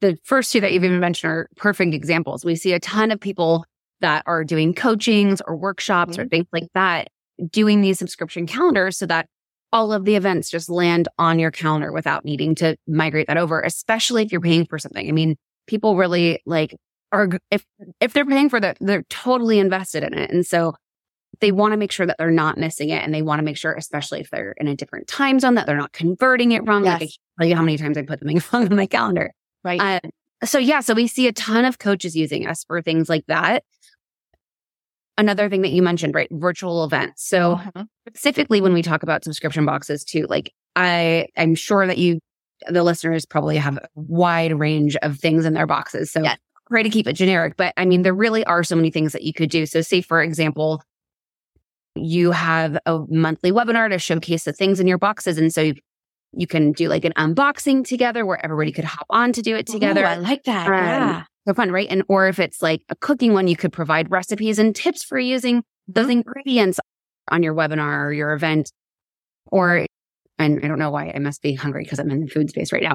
the 0.00 0.16
first 0.24 0.50
two 0.50 0.60
that 0.60 0.72
you've 0.72 0.84
even 0.84 1.00
mentioned 1.00 1.30
are 1.30 1.48
perfect 1.56 1.92
examples. 1.92 2.44
We 2.44 2.56
see 2.56 2.72
a 2.72 2.80
ton 2.80 3.10
of 3.10 3.20
people 3.20 3.64
that 4.02 4.22
are 4.26 4.44
doing 4.44 4.74
coachings 4.74 5.40
or 5.46 5.56
workshops 5.56 6.12
mm-hmm. 6.12 6.22
or 6.22 6.28
things 6.28 6.46
like 6.52 6.68
that, 6.74 7.08
doing 7.50 7.80
these 7.80 7.98
subscription 7.98 8.46
calendars 8.46 8.98
so 8.98 9.06
that 9.06 9.26
all 9.72 9.92
of 9.92 10.04
the 10.04 10.16
events 10.16 10.50
just 10.50 10.68
land 10.68 11.08
on 11.18 11.38
your 11.38 11.50
calendar 11.50 11.92
without 11.92 12.24
needing 12.24 12.54
to 12.56 12.76
migrate 12.86 13.26
that 13.26 13.38
over, 13.38 13.60
especially 13.62 14.22
if 14.22 14.30
you're 14.30 14.40
paying 14.40 14.66
for 14.66 14.78
something. 14.78 15.08
I 15.08 15.12
mean, 15.12 15.36
people 15.66 15.96
really 15.96 16.42
like 16.44 16.76
are, 17.10 17.30
if, 17.50 17.64
if 18.00 18.12
they're 18.12 18.26
paying 18.26 18.50
for 18.50 18.60
that, 18.60 18.76
they're 18.80 19.04
totally 19.04 19.58
invested 19.58 20.02
in 20.02 20.14
it. 20.14 20.30
And 20.30 20.46
so 20.46 20.74
they 21.40 21.52
want 21.52 21.72
to 21.72 21.78
make 21.78 21.90
sure 21.90 22.06
that 22.06 22.16
they're 22.18 22.30
not 22.30 22.58
missing 22.58 22.90
it. 22.90 23.02
And 23.02 23.14
they 23.14 23.22
want 23.22 23.38
to 23.38 23.44
make 23.44 23.56
sure, 23.56 23.72
especially 23.72 24.20
if 24.20 24.30
they're 24.30 24.54
in 24.58 24.68
a 24.68 24.76
different 24.76 25.06
time 25.08 25.40
zone, 25.40 25.54
that 25.54 25.66
they're 25.66 25.76
not 25.76 25.92
converting 25.92 26.52
it 26.52 26.66
wrong. 26.66 26.84
Yes. 26.84 27.00
Like 27.00 27.10
I 27.38 27.42
tell 27.42 27.48
you 27.48 27.56
how 27.56 27.62
many 27.62 27.78
times 27.78 27.96
I 27.96 28.02
put 28.02 28.18
something 28.20 28.42
wrong 28.52 28.68
on 28.68 28.76
my 28.76 28.86
calendar. 28.86 29.32
Right. 29.64 29.80
Uh, 29.80 30.00
so 30.44 30.58
yeah, 30.58 30.80
so 30.80 30.94
we 30.94 31.06
see 31.06 31.28
a 31.28 31.32
ton 31.32 31.64
of 31.64 31.78
coaches 31.78 32.16
using 32.16 32.46
us 32.46 32.64
for 32.64 32.82
things 32.82 33.08
like 33.08 33.24
that. 33.28 33.62
Another 35.18 35.50
thing 35.50 35.62
that 35.62 35.72
you 35.72 35.82
mentioned, 35.82 36.14
right? 36.14 36.28
Virtual 36.30 36.84
events. 36.84 37.28
So 37.28 37.52
uh-huh. 37.52 37.84
specifically 38.08 38.60
when 38.60 38.72
we 38.72 38.82
talk 38.82 39.02
about 39.02 39.24
subscription 39.24 39.66
boxes 39.66 40.04
too, 40.04 40.26
like 40.28 40.52
I, 40.74 41.26
I'm 41.36 41.54
sure 41.54 41.86
that 41.86 41.98
you, 41.98 42.18
the 42.68 42.82
listeners 42.82 43.26
probably 43.26 43.58
have 43.58 43.76
a 43.76 43.88
wide 43.94 44.58
range 44.58 44.96
of 45.02 45.18
things 45.18 45.44
in 45.44 45.52
their 45.52 45.66
boxes. 45.66 46.10
So 46.10 46.22
yes. 46.22 46.38
try 46.70 46.82
to 46.82 46.88
keep 46.88 47.06
it 47.06 47.12
generic, 47.12 47.56
but 47.56 47.74
I 47.76 47.84
mean, 47.84 48.02
there 48.02 48.14
really 48.14 48.44
are 48.44 48.64
so 48.64 48.74
many 48.74 48.90
things 48.90 49.12
that 49.12 49.22
you 49.22 49.32
could 49.34 49.50
do. 49.50 49.66
So 49.66 49.82
say, 49.82 50.00
for 50.00 50.22
example, 50.22 50.82
you 51.94 52.30
have 52.30 52.78
a 52.86 53.00
monthly 53.10 53.52
webinar 53.52 53.90
to 53.90 53.98
showcase 53.98 54.44
the 54.44 54.52
things 54.52 54.80
in 54.80 54.86
your 54.86 54.98
boxes. 54.98 55.36
And 55.36 55.52
so 55.52 55.60
you, 55.60 55.74
you 56.32 56.46
can 56.46 56.72
do 56.72 56.88
like 56.88 57.04
an 57.04 57.12
unboxing 57.18 57.86
together 57.86 58.24
where 58.24 58.42
everybody 58.42 58.72
could 58.72 58.86
hop 58.86 59.06
on 59.10 59.34
to 59.34 59.42
do 59.42 59.54
it 59.56 59.66
together. 59.66 60.02
Ooh, 60.02 60.06
I 60.06 60.14
like 60.16 60.44
that. 60.44 60.66
Um, 60.66 60.72
yeah. 60.72 61.24
So 61.46 61.54
fun, 61.54 61.72
right? 61.72 61.88
And 61.90 62.04
or 62.08 62.28
if 62.28 62.38
it's 62.38 62.62
like 62.62 62.82
a 62.88 62.94
cooking 62.94 63.32
one, 63.32 63.48
you 63.48 63.56
could 63.56 63.72
provide 63.72 64.10
recipes 64.10 64.58
and 64.58 64.74
tips 64.74 65.02
for 65.02 65.18
using 65.18 65.64
those 65.88 66.04
mm-hmm. 66.04 66.12
ingredients 66.12 66.78
on 67.30 67.42
your 67.42 67.54
webinar 67.54 68.06
or 68.06 68.12
your 68.12 68.32
event. 68.32 68.70
Or, 69.46 69.86
and 70.38 70.60
I 70.64 70.68
don't 70.68 70.78
know 70.78 70.90
why 70.90 71.12
I 71.14 71.18
must 71.18 71.42
be 71.42 71.54
hungry 71.54 71.84
because 71.84 71.98
I'm 71.98 72.10
in 72.10 72.20
the 72.20 72.28
food 72.28 72.50
space 72.50 72.72
right 72.72 72.82
now. 72.82 72.94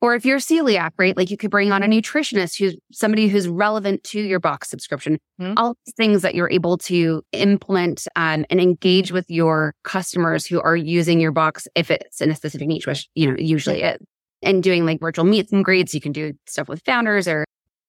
Or 0.00 0.14
if 0.14 0.26
you're 0.26 0.38
celiac, 0.38 0.90
right? 0.98 1.16
Like 1.16 1.30
you 1.30 1.38
could 1.38 1.50
bring 1.50 1.72
on 1.72 1.82
a 1.82 1.86
nutritionist 1.86 2.58
who's 2.58 2.76
somebody 2.92 3.26
who's 3.26 3.48
relevant 3.48 4.04
to 4.04 4.20
your 4.20 4.38
box 4.38 4.68
subscription. 4.68 5.18
Mm-hmm. 5.40 5.54
All 5.56 5.76
things 5.96 6.20
that 6.22 6.34
you're 6.34 6.50
able 6.50 6.76
to 6.78 7.22
implement 7.32 8.06
um, 8.14 8.44
and 8.50 8.60
engage 8.60 9.12
with 9.12 9.30
your 9.30 9.72
customers 9.82 10.44
who 10.44 10.60
are 10.60 10.76
using 10.76 11.20
your 11.20 11.32
box 11.32 11.66
if 11.74 11.90
it's 11.90 12.20
in 12.20 12.30
a 12.30 12.36
specific 12.36 12.68
niche, 12.68 12.86
which, 12.86 13.08
you 13.14 13.30
know, 13.30 13.36
usually 13.38 13.82
it. 13.82 14.02
And 14.44 14.62
doing 14.62 14.84
like 14.84 15.00
virtual 15.00 15.24
meets 15.24 15.50
and 15.52 15.64
greets, 15.64 15.94
you 15.94 16.00
can 16.00 16.12
do 16.12 16.34
stuff 16.46 16.68
with 16.68 16.82
founders 16.84 17.26
or 17.26 17.44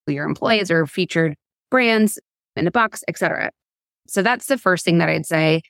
your 0.08 0.26
employees 0.26 0.72
or 0.72 0.86
featured 0.88 1.36
brands 1.70 2.18
in 2.56 2.66
the 2.66 2.72
box, 2.72 3.04
etc. 3.08 3.52
So 4.08 4.22
that's 4.22 4.46
the 4.46 4.58
first 4.58 4.86
thing 4.86 5.00
that 5.00 5.10
I'd 5.10 5.26
say 5.26 5.62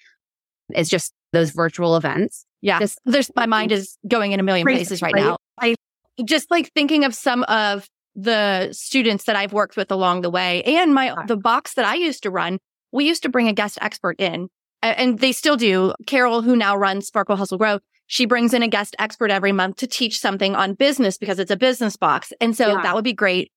is 0.74 0.90
just 0.90 1.12
those 1.34 1.52
virtual 1.52 1.96
events. 1.96 2.46
Yeah. 2.62 2.80
Just, 2.80 3.00
there's 3.06 3.32
my 3.36 3.46
mind 3.46 3.72
is 3.72 3.98
going 4.08 4.32
in 4.32 4.40
a 4.40 4.44
million 4.44 4.66
places 4.66 5.02
right, 5.02 5.14
right 5.14 5.24
now. 5.24 5.38
I 5.60 5.76
just 6.24 6.52
like 6.52 6.72
thinking 6.74 7.04
of 7.04 7.16
some 7.16 7.44
of 7.44 7.88
the 8.16 8.72
students 8.72 9.26
that 9.26 9.36
I've 9.36 9.54
worked 9.54 9.76
with 9.76 9.92
along 9.92 10.22
the 10.22 10.30
way 10.30 10.64
and 10.64 10.94
my, 10.94 11.14
the 11.28 11.38
box 11.38 11.74
that 11.74 11.86
I 11.86 11.96
used 11.96 12.24
to 12.24 12.30
run, 12.30 12.60
we 12.92 13.06
used 13.06 13.24
to 13.24 13.30
bring 13.30 13.48
a 13.48 13.54
guest 13.54 13.78
expert 13.82 14.20
in 14.20 14.50
and 14.82 15.20
they 15.20 15.32
still 15.32 15.58
do. 15.58 15.94
Carol, 16.08 16.42
who 16.42 16.56
now 16.56 16.76
runs 16.76 17.08
Sparkle 17.08 17.36
Hustle 17.36 17.58
Grow, 17.58 17.80
she 18.08 18.26
brings 18.26 18.54
in 18.54 18.64
a 18.64 18.68
guest 18.68 18.96
expert 19.00 19.32
every 19.32 19.52
month 19.52 19.78
to 19.78 19.88
teach 19.88 20.20
something 20.20 20.56
on 20.56 20.74
business 20.74 21.18
because 21.18 21.40
it's 21.40 21.52
a 21.52 21.58
business 21.58 21.96
box. 21.96 22.32
And 22.40 22.56
so 22.56 22.74
yeah. 22.74 22.82
that 22.82 22.96
would 22.96 23.04
be 23.04 23.14
great. 23.14 23.52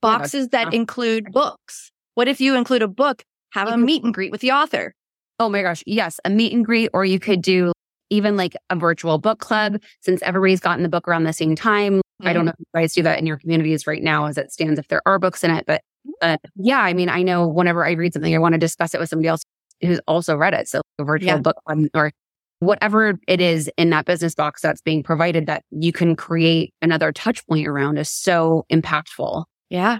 Boxes 0.00 0.48
yeah, 0.52 0.64
that 0.64 0.74
include 0.74 1.32
books. 1.32 1.90
What 2.14 2.28
if 2.28 2.40
you 2.40 2.54
include 2.56 2.82
a 2.82 2.88
book, 2.88 3.22
have 3.52 3.68
a 3.68 3.76
meet 3.76 4.02
and 4.02 4.14
greet 4.14 4.32
with 4.32 4.40
the 4.40 4.52
author? 4.52 4.94
Oh 5.38 5.48
my 5.48 5.62
gosh. 5.62 5.82
Yes. 5.86 6.20
A 6.24 6.30
meet 6.30 6.52
and 6.52 6.64
greet, 6.64 6.90
or 6.92 7.04
you 7.04 7.20
could 7.20 7.42
do 7.42 7.72
even 8.10 8.36
like 8.36 8.56
a 8.70 8.76
virtual 8.76 9.18
book 9.18 9.38
club 9.38 9.80
since 10.00 10.20
everybody's 10.22 10.60
gotten 10.60 10.82
the 10.82 10.88
book 10.88 11.06
around 11.06 11.24
the 11.24 11.32
same 11.32 11.54
time. 11.54 11.98
Mm-hmm. 11.98 12.28
I 12.28 12.32
don't 12.32 12.40
mm-hmm. 12.40 12.46
know 12.46 12.52
if 12.52 12.58
you 12.58 12.80
guys 12.80 12.94
do 12.94 13.02
that 13.02 13.18
in 13.18 13.26
your 13.26 13.38
communities 13.38 13.86
right 13.86 14.02
now 14.02 14.26
as 14.26 14.36
it 14.36 14.52
stands, 14.52 14.78
if 14.78 14.88
there 14.88 15.02
are 15.06 15.18
books 15.18 15.44
in 15.44 15.50
it. 15.50 15.64
But 15.66 15.82
uh, 16.22 16.38
yeah, 16.56 16.80
I 16.80 16.92
mean, 16.92 17.08
I 17.08 17.22
know 17.22 17.46
whenever 17.46 17.86
I 17.86 17.92
read 17.92 18.12
something, 18.12 18.34
I 18.34 18.38
want 18.38 18.54
to 18.54 18.58
discuss 18.58 18.94
it 18.94 19.00
with 19.00 19.08
somebody 19.08 19.28
else 19.28 19.42
who's 19.80 20.00
also 20.06 20.36
read 20.36 20.54
it. 20.54 20.68
So 20.68 20.80
a 20.98 21.04
virtual 21.04 21.28
yeah. 21.28 21.38
book 21.38 21.56
one 21.64 21.88
or 21.94 22.12
whatever 22.60 23.18
it 23.26 23.40
is 23.40 23.70
in 23.76 23.90
that 23.90 24.06
business 24.06 24.34
box 24.34 24.60
that's 24.62 24.82
being 24.82 25.02
provided 25.02 25.46
that 25.46 25.64
you 25.70 25.92
can 25.92 26.14
create 26.14 26.72
another 26.80 27.10
touch 27.10 27.44
point 27.46 27.66
around 27.66 27.98
is 27.98 28.08
so 28.08 28.64
impactful. 28.70 29.44
Yeah. 29.70 29.98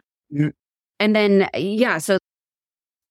And 1.01 1.17
then, 1.17 1.49
yeah, 1.55 1.99
so 1.99 2.19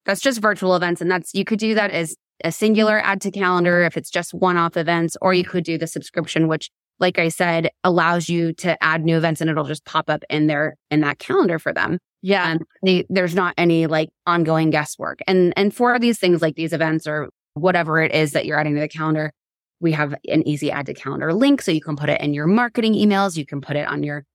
that's 0.06 0.22
just 0.22 0.39
virtual 0.39 0.75
events. 0.75 1.01
And 1.01 1.12
that's, 1.12 1.34
you 1.34 1.44
could 1.44 1.60
do 1.60 1.74
that 1.75 1.91
as 1.91 2.15
a 2.44 2.51
singular 2.51 3.00
add 3.00 3.22
to 3.22 3.32
calendar 3.32 3.82
if 3.82 3.98
it's 3.98 4.10
just 4.10 4.34
one 4.34 4.56
off 4.56 4.77
events, 4.77 5.18
or 5.22 5.34
you 5.34 5.44
could 5.44 5.63
do 5.63 5.77
the 5.77 5.88
subscription, 5.88 6.48
which, 6.48 6.70
like 7.00 7.18
I 7.18 7.29
said, 7.29 7.70
allows 7.84 8.29
you 8.29 8.53
to 8.53 8.82
add 8.84 9.03
new 9.03 9.18
events 9.18 9.41
and 9.41 9.50
it'll 9.50 9.65
just 9.65 9.86
pop 9.86 10.10
up 10.10 10.24
in 10.29 10.48
there 10.48 10.75
in 10.91 11.01
that 11.01 11.18
calendar 11.18 11.58
for 11.58 11.74
them. 11.74 11.98
Yeah. 12.22 12.44
Um, 12.44 12.51
and 12.51 12.62
they, 12.84 13.06
there's 13.10 13.36
not 13.36 13.56
any 13.58 13.88
like 13.88 14.10
ongoing 14.27 14.70
guesswork. 14.70 15.20
And, 15.25 15.53
and 15.58 15.74
for 15.74 15.98
these 15.98 16.20
things 16.20 16.41
like 16.41 16.56
these 16.56 16.74
events 16.74 17.08
or 17.08 17.29
whatever 17.56 18.00
it 18.01 18.13
is 18.13 18.34
that 18.34 18.46
you're 18.46 18.60
adding 18.60 18.75
to 18.75 18.79
the 18.79 18.88
calendar, 18.88 19.32
we 19.80 19.92
have 19.94 20.14
an 20.28 20.48
easy 20.48 20.72
add 20.72 20.86
to 20.88 20.94
calendar 20.94 21.34
link. 21.34 21.62
So 21.62 21.72
you 21.72 21.82
can 21.82 21.96
put 21.96 22.10
it 22.10 22.22
in 22.22 22.34
your 22.34 22.48
marketing 22.48 22.94
emails. 22.94 23.38
You 23.38 23.46
can 23.46 23.62
put 23.62 23.76
it 23.76 23.88
on 23.88 24.04
your 24.04 24.26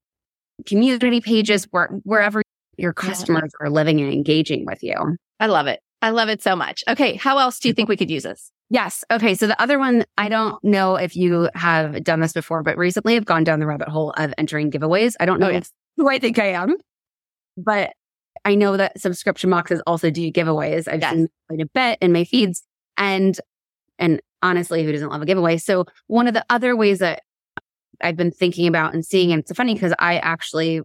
community 0.67 1.21
pages 1.21 1.67
where, 1.71 1.89
wherever 2.05 2.43
your 2.77 2.93
customers 2.93 3.53
yeah. 3.61 3.67
are 3.67 3.71
living 3.71 4.01
and 4.01 4.13
engaging 4.13 4.65
with 4.65 4.83
you. 4.83 5.17
I 5.41 5.47
love 5.47 5.67
it. 5.67 5.81
I 6.03 6.11
love 6.11 6.29
it 6.29 6.43
so 6.43 6.55
much. 6.55 6.83
Okay. 6.89 7.15
How 7.15 7.39
else 7.39 7.59
do 7.59 7.69
you 7.69 7.75
think 7.75 7.89
we 7.89 7.97
could 7.97 8.11
use 8.11 8.25
this? 8.25 8.51
Yes. 8.71 9.05
Okay. 9.11 9.35
So 9.35 9.47
the 9.47 9.61
other 9.61 9.79
one, 9.79 10.05
I 10.17 10.29
don't 10.29 10.63
know 10.65 10.97
if 10.97 11.17
you 11.17 11.49
have 11.55 12.03
done 12.03 12.21
this 12.21 12.33
before, 12.33 12.63
but 12.63 12.77
recently 12.77 13.17
I've 13.17 13.25
gone 13.25 13.45
down 13.45 13.61
the 13.61 13.67
rabbit 13.67 13.89
hole 13.89 14.13
of 14.17 14.35
entering 14.39 14.71
giveaways. 14.71 15.15
I 15.21 15.27
don't 15.27 15.37
oh, 15.37 15.47
know 15.47 15.53
oh, 15.53 15.55
yes. 15.55 15.71
who 15.97 16.09
I 16.09 16.19
think 16.19 16.39
I 16.39 16.49
am, 16.49 16.77
but 17.57 17.93
I 18.45 18.55
know 18.55 18.77
that 18.77 19.01
subscription 19.01 19.51
boxes 19.51 19.81
also 19.87 20.11
do 20.11 20.31
giveaways. 20.31 20.93
I've 20.93 21.01
yes. 21.01 21.13
seen 21.13 21.29
quite 21.49 21.61
a 21.61 21.67
bit 21.73 21.99
in 22.01 22.13
my 22.13 22.25
feeds 22.25 22.63
and, 22.97 23.39
and 23.99 24.21
honestly, 24.45 24.85
who 24.85 24.93
doesn't 24.93 25.09
love 25.09 25.23
a 25.23 25.27
giveaway? 25.27 25.57
So 25.57 25.87
one 26.07 26.29
of 26.29 26.35
the 26.35 26.45
other 26.51 26.77
ways 26.77 27.01
that 27.01 27.23
I've 28.01 28.17
been 28.17 28.31
thinking 28.31 28.69
about 28.69 28.95
and 28.95 29.05
seeing, 29.05 29.33
and 29.33 29.41
it's 29.41 29.53
funny 29.53 29.75
because 29.75 29.95
I 29.99 30.19
actually, 30.19 30.83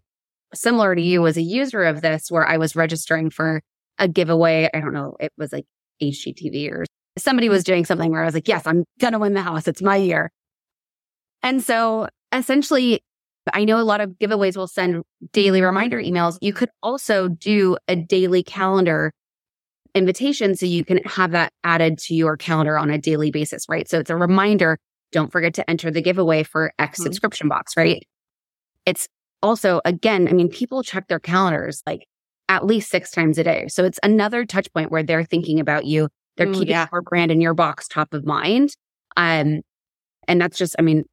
similar 0.53 0.95
to 0.95 1.01
you, 1.01 1.21
was 1.21 1.37
a 1.37 1.41
user 1.41 1.83
of 1.83 2.01
this 2.01 2.31
where 2.31 2.47
I 2.47 2.57
was 2.57 2.75
registering 2.75 3.29
for 3.29 3.61
a 3.99 4.07
giveaway. 4.07 4.69
I 4.73 4.79
don't 4.79 4.93
know, 4.93 5.17
it 5.19 5.31
was 5.37 5.51
like 5.51 5.65
HGTV 6.01 6.71
or 6.71 6.85
somebody 7.17 7.49
was 7.49 7.63
doing 7.63 7.85
something 7.85 8.11
where 8.11 8.21
I 8.21 8.25
was 8.25 8.33
like, 8.33 8.47
yes, 8.47 8.65
I'm 8.65 8.85
going 8.99 9.13
to 9.13 9.19
win 9.19 9.33
the 9.33 9.41
house. 9.41 9.67
It's 9.67 9.81
my 9.81 9.97
year. 9.97 10.31
And 11.43 11.61
so 11.61 12.07
essentially, 12.31 13.03
I 13.53 13.65
know 13.65 13.79
a 13.79 13.83
lot 13.83 13.99
of 13.99 14.11
giveaways 14.11 14.55
will 14.55 14.67
send 14.67 15.03
daily 15.33 15.61
reminder 15.61 16.01
emails. 16.01 16.37
You 16.41 16.53
could 16.53 16.69
also 16.81 17.27
do 17.27 17.77
a 17.87 17.95
daily 17.95 18.43
calendar 18.43 19.11
invitation 19.95 20.55
so 20.55 20.65
you 20.65 20.85
can 20.85 20.97
have 21.05 21.31
that 21.31 21.51
added 21.63 21.97
to 21.97 22.15
your 22.15 22.37
calendar 22.37 22.77
on 22.77 22.89
a 22.89 22.97
daily 22.97 23.31
basis, 23.31 23.65
right? 23.69 23.89
So 23.89 23.99
it's 23.99 24.09
a 24.09 24.15
reminder. 24.15 24.77
Don't 25.11 25.31
forget 25.31 25.53
to 25.55 25.69
enter 25.69 25.89
the 25.89 26.01
giveaway 26.01 26.43
for 26.43 26.71
X 26.77 26.97
mm-hmm. 26.97 27.03
subscription 27.03 27.49
box, 27.49 27.75
right? 27.75 28.03
It's 28.85 29.07
also, 29.41 29.81
again, 29.85 30.27
I 30.27 30.33
mean, 30.33 30.49
people 30.49 30.83
check 30.83 31.07
their 31.07 31.19
calendars 31.19 31.81
like 31.85 32.05
at 32.47 32.65
least 32.65 32.89
six 32.89 33.11
times 33.11 33.37
a 33.37 33.43
day. 33.43 33.67
So 33.67 33.83
it's 33.83 33.99
another 34.03 34.45
touch 34.45 34.71
point 34.73 34.91
where 34.91 35.03
they're 35.03 35.23
thinking 35.23 35.59
about 35.59 35.85
you. 35.85 36.09
They're 36.37 36.47
Ooh, 36.47 36.53
keeping 36.53 36.69
yeah. 36.69 36.87
your 36.91 37.01
brand 37.01 37.31
in 37.31 37.41
your 37.41 37.53
box 37.53 37.87
top 37.87 38.13
of 38.13 38.25
mind. 38.25 38.75
Um, 39.17 39.61
and 40.27 40.39
that's 40.39 40.57
just, 40.57 40.75
I 40.79 40.81
mean, 40.81 41.03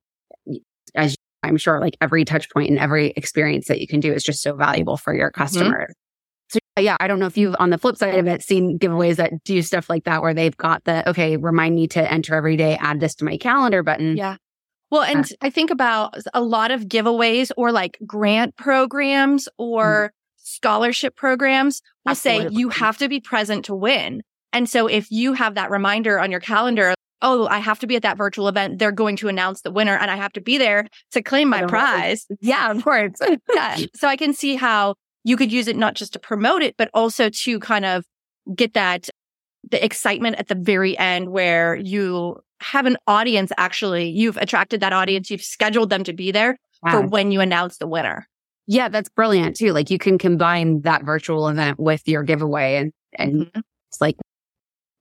as 0.95 1.17
I'm 1.43 1.57
sure, 1.57 1.81
like 1.81 1.97
every 2.01 2.25
touch 2.25 2.51
point 2.51 2.71
and 2.71 2.79
every 2.79 3.09
experience 3.17 3.69
that 3.69 3.81
you 3.81 3.87
can 3.87 4.01
do 4.01 4.13
is 4.13 4.23
just 4.25 4.43
so 4.43 4.55
valuable 4.55 4.97
for 4.97 5.15
your 5.15 5.31
mm-hmm. 5.31 5.43
customer. 5.43 5.83
Mm-hmm. 5.85 5.93
So 6.77 6.83
yeah, 6.83 6.97
I 7.01 7.09
don't 7.09 7.19
know 7.19 7.27
if 7.27 7.39
you've 7.39 7.57
on 7.59 7.71
the 7.71 7.79
flip 7.79 7.97
side 7.97 8.19
of 8.19 8.27
it 8.27 8.43
seen 8.43 8.79
giveaways 8.79 9.17
that 9.17 9.45
do 9.45 9.63
stuff 9.63 9.89
like 9.89 10.05
that 10.05 10.21
where 10.21 10.35
they've 10.35 10.57
got 10.57 10.85
the 10.85 11.09
okay, 11.09 11.37
remind 11.37 11.75
me 11.75 11.87
to 11.89 12.13
enter 12.13 12.35
every 12.35 12.57
day, 12.57 12.77
add 12.77 13.01
this 13.01 13.15
to 13.17 13.25
my 13.25 13.39
calendar 13.39 13.83
button. 13.83 14.17
Yeah. 14.17 14.37
Well, 14.91 15.03
and 15.03 15.25
uh, 15.25 15.37
I 15.41 15.51
think 15.51 15.71
about 15.71 16.17
a 16.33 16.41
lot 16.41 16.71
of 16.71 16.83
giveaways 16.83 17.51
or 17.57 17.73
like 17.73 17.99
grant 18.07 18.57
programs 18.57 19.49
or 19.59 20.09
mm 20.09 20.11
scholarship 20.47 21.17
programs 21.17 21.83
will 22.05 22.13
Absolutely. 22.13 22.55
say 22.55 22.61
you 22.61 22.69
have 22.69 22.97
to 22.97 23.09
be 23.09 23.21
present 23.21 23.65
to 23.65 23.75
win. 23.75 24.23
And 24.53 24.69
so 24.71 24.87
if 24.87 25.11
you 25.11 25.33
have 25.33 25.57
that 25.57 25.71
reminder 25.71 26.21
on 26.21 26.31
your 26.31 26.41
calendar, 26.41 26.95
oh, 27.21 27.49
I 27.49 27.59
have 27.59 27.81
to 27.81 27.87
be 27.87 27.97
at 27.97 28.03
that 28.03 28.17
virtual 28.17 28.47
event, 28.47 28.79
they're 28.79 28.93
going 28.93 29.17
to 29.17 29.29
announce 29.29 29.63
the 29.63 29.73
winner 29.73 29.97
and 29.97 30.09
I 30.09 30.17
have 30.17 30.33
to 30.35 30.41
be 30.41 30.57
there 30.57 30.87
to 31.11 31.23
claim 31.23 31.49
my 31.49 31.67
prize. 31.67 32.27
Yeah, 32.41 32.71
of 32.71 32.85
course. 32.85 33.19
yeah. 33.53 33.77
So 33.97 34.07
I 34.07 34.17
can 34.17 34.33
see 34.33 34.55
how 34.55 34.95
you 35.27 35.37
could 35.37 35.51
use 35.51 35.67
it 35.67 35.77
not 35.77 35.95
just 35.95 36.13
to 36.13 36.21
promote 36.21 36.63
it, 36.63 36.77
but 36.79 36.89
also 36.95 37.29
to 37.29 37.59
kind 37.59 37.85
of 37.85 38.05
get 38.55 38.75
that 38.75 39.11
the 39.69 39.85
excitement 39.85 40.37
at 40.39 40.47
the 40.47 40.55
very 40.55 40.97
end 40.97 41.31
where 41.31 41.75
you 41.75 42.41
have 42.61 42.87
an 42.87 42.97
audience 43.09 43.51
actually. 43.59 44.09
You've 44.09 44.37
attracted 44.37 44.81
that 44.81 44.93
audience. 44.93 45.29
You've 45.29 45.43
scheduled 45.43 45.91
them 45.91 46.05
to 46.05 46.13
be 46.13 46.31
there 46.31 46.57
wow. 46.81 46.93
for 46.93 47.07
when 47.09 47.33
you 47.33 47.41
announce 47.41 47.79
the 47.79 47.89
winner. 47.89 48.29
Yeah 48.69 48.89
that's 48.89 49.09
brilliant 49.09 49.57
too. 49.57 49.73
Like 49.73 49.91
you 49.91 49.99
can 49.99 50.17
combine 50.17 50.83
that 50.83 51.03
virtual 51.03 51.49
event 51.49 51.81
with 51.81 52.07
your 52.07 52.23
giveaway 52.23 52.77
and 52.77 52.93
and 53.15 53.35
mm-hmm. 53.47 53.61
it's 53.89 54.01
like 54.01 54.17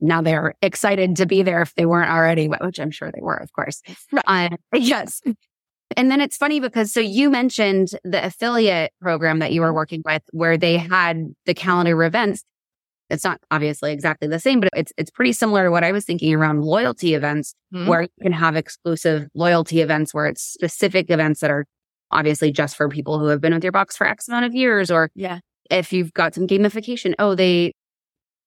now 0.02 0.24
they're 0.24 0.56
excited 0.64 1.18
to 1.18 1.28
be 1.28 1.44
there 1.44 1.62
if 1.62 1.76
they 1.76 1.86
weren't 1.86 2.12
already 2.12 2.48
which 2.48 2.80
i'm 2.80 2.92
sure 2.92 3.12
they 3.14 3.22
were 3.22 3.38
of 3.38 3.54
course. 3.54 3.82
Uh, 4.26 4.50
yes 4.74 5.22
and 5.96 6.10
then 6.10 6.22
it's 6.22 6.38
funny 6.38 6.60
because 6.60 6.92
so 6.92 7.00
you 7.00 7.30
mentioned 7.30 7.90
the 8.04 8.26
affiliate 8.26 8.92
program 9.02 9.40
that 9.40 9.52
you 9.52 9.62
were 9.62 9.74
working 9.74 10.02
with 10.06 10.24
where 10.32 10.58
they 10.58 10.78
had 10.78 11.34
the 11.46 11.54
calendar 11.54 12.04
events. 12.04 12.44
It's 13.10 13.24
not 13.24 13.40
obviously 13.52 13.92
exactly 13.92 14.28
the 14.28 14.40
same, 14.40 14.60
but 14.60 14.70
it's 14.76 14.92
it's 14.98 15.12
pretty 15.12 15.34
similar 15.34 15.66
to 15.66 15.72
what 15.72 15.84
I 15.84 15.92
was 15.92 16.06
thinking 16.06 16.34
around 16.34 16.62
loyalty 16.62 17.14
events 17.14 17.54
mm-hmm. 17.74 17.88
where 17.88 18.02
you 18.02 18.10
can 18.22 18.32
have 18.32 18.56
exclusive 18.56 19.28
loyalty 19.36 19.82
events 19.82 20.14
where 20.14 20.26
it's 20.26 20.42
specific 20.42 21.12
events 21.12 21.42
that 21.42 21.52
are 21.52 21.66
obviously 22.12 22.52
just 22.52 22.76
for 22.76 22.90
people 22.90 23.20
who 23.20 23.28
have 23.28 23.42
been 23.42 23.54
with 23.54 23.64
your 23.64 23.72
box 23.72 23.96
for 23.96 24.08
X 24.08 24.28
amount 24.28 24.46
of 24.46 24.56
years 24.56 24.90
or 24.90 25.12
yeah. 25.14 25.40
if 25.70 25.94
you've 25.94 26.14
got 26.14 26.34
some 26.34 26.48
gamification, 26.48 27.14
oh 27.20 27.36
they 27.36 27.74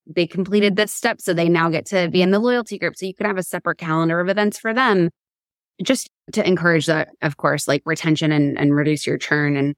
they 0.07 0.27
completed 0.27 0.75
this 0.75 0.93
step 0.93 1.21
so 1.21 1.33
they 1.33 1.49
now 1.49 1.69
get 1.69 1.87
to 1.87 2.09
be 2.09 2.23
in 2.23 2.31
the 2.31 2.39
loyalty 2.39 2.79
group 2.79 2.97
so 2.97 3.07
you 3.07 3.15
can 3.15 3.27
have 3.27 3.37
a 3.37 3.43
separate 3.43 3.79
calendar 3.79 4.19
of 4.19 4.29
events 4.29 4.59
for 4.59 4.73
them 4.73 5.11
just 5.83 6.11
to 6.33 6.47
encourage 6.47 6.87
that, 6.87 7.11
of 7.23 7.37
course, 7.37 7.69
like 7.69 7.83
retention 7.85 8.33
and, 8.33 8.59
and 8.59 8.75
reduce 8.75 9.07
your 9.07 9.19
churn. 9.19 9.57
And, 9.57 9.75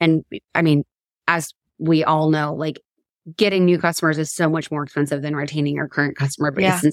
and 0.00 0.24
I 0.54 0.62
mean, 0.62 0.84
as 1.28 1.52
we 1.78 2.04
all 2.04 2.30
know, 2.30 2.54
like 2.54 2.80
getting 3.36 3.64
new 3.64 3.78
customers 3.78 4.18
is 4.18 4.32
so 4.32 4.48
much 4.48 4.70
more 4.70 4.82
expensive 4.82 5.22
than 5.22 5.36
retaining 5.36 5.76
your 5.76 5.88
current 5.88 6.16
customer 6.16 6.50
base. 6.50 6.84
Yeah. 6.84 6.90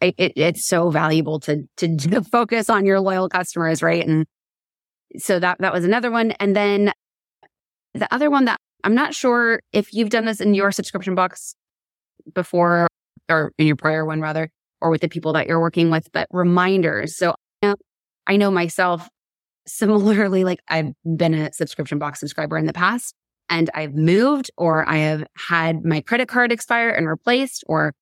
It, 0.00 0.14
it, 0.18 0.32
it's 0.36 0.64
so 0.64 0.90
valuable 0.90 1.40
to, 1.40 1.68
to, 1.76 1.96
to 1.96 2.22
focus 2.22 2.70
on 2.70 2.84
your 2.84 3.00
loyal 3.00 3.28
customers. 3.28 3.82
Right. 3.82 4.06
And 4.06 4.26
so 5.18 5.38
that, 5.38 5.58
that 5.60 5.72
was 5.72 5.84
another 5.84 6.10
one. 6.10 6.32
And 6.32 6.56
then 6.56 6.92
the 7.94 8.12
other 8.12 8.30
one 8.30 8.46
that 8.46 8.60
I'm 8.82 8.94
not 8.94 9.14
sure 9.14 9.60
if 9.72 9.94
you've 9.94 10.10
done 10.10 10.26
this 10.26 10.40
in 10.40 10.54
your 10.54 10.72
subscription 10.72 11.14
box 11.14 11.54
before 12.34 12.86
or 13.30 13.52
in 13.58 13.66
your 13.66 13.76
prior 13.76 14.04
one 14.04 14.20
rather, 14.20 14.50
or 14.84 14.90
with 14.90 15.00
the 15.00 15.08
people 15.08 15.32
that 15.32 15.46
you're 15.46 15.60
working 15.60 15.90
with, 15.90 16.12
but 16.12 16.28
reminders. 16.30 17.16
So 17.16 17.34
I 18.26 18.36
know 18.36 18.50
myself 18.50 19.08
similarly, 19.66 20.44
like 20.44 20.60
I've 20.68 20.92
been 21.16 21.32
a 21.32 21.52
subscription 21.54 21.98
box 21.98 22.20
subscriber 22.20 22.58
in 22.58 22.66
the 22.66 22.74
past 22.74 23.14
and 23.48 23.70
I've 23.74 23.94
moved 23.94 24.50
or 24.58 24.86
I 24.86 24.98
have 24.98 25.24
had 25.48 25.86
my 25.86 26.02
credit 26.02 26.28
card 26.28 26.52
expire 26.52 26.90
and 26.90 27.08
replaced 27.08 27.64
or 27.66 27.94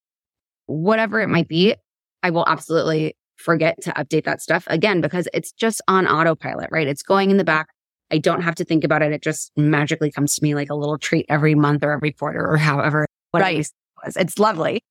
whatever 0.65 1.21
it 1.21 1.29
might 1.29 1.47
be. 1.47 1.75
I 2.21 2.31
will 2.31 2.45
absolutely 2.47 3.15
forget 3.37 3.81
to 3.83 3.91
update 3.91 4.25
that 4.25 4.41
stuff 4.41 4.65
again 4.67 4.99
because 4.99 5.29
it's 5.33 5.53
just 5.53 5.81
on 5.87 6.05
autopilot, 6.05 6.69
right? 6.69 6.87
It's 6.87 7.01
going 7.01 7.31
in 7.31 7.37
the 7.37 7.45
back. 7.45 7.69
I 8.11 8.17
don't 8.17 8.41
have 8.41 8.55
to 8.55 8.65
think 8.65 8.83
about 8.83 9.01
it. 9.01 9.13
It 9.13 9.23
just 9.23 9.53
magically 9.55 10.11
comes 10.11 10.35
to 10.35 10.43
me 10.43 10.53
like 10.53 10.69
a 10.69 10.75
little 10.75 10.97
treat 10.97 11.25
every 11.29 11.55
month 11.55 11.81
or 11.83 11.93
every 11.93 12.11
quarter 12.11 12.45
or 12.45 12.57
however. 12.57 13.07
Right. 13.33 13.59
It 13.59 13.71
was. 14.05 14.17
It's 14.17 14.37
lovely. 14.37 14.83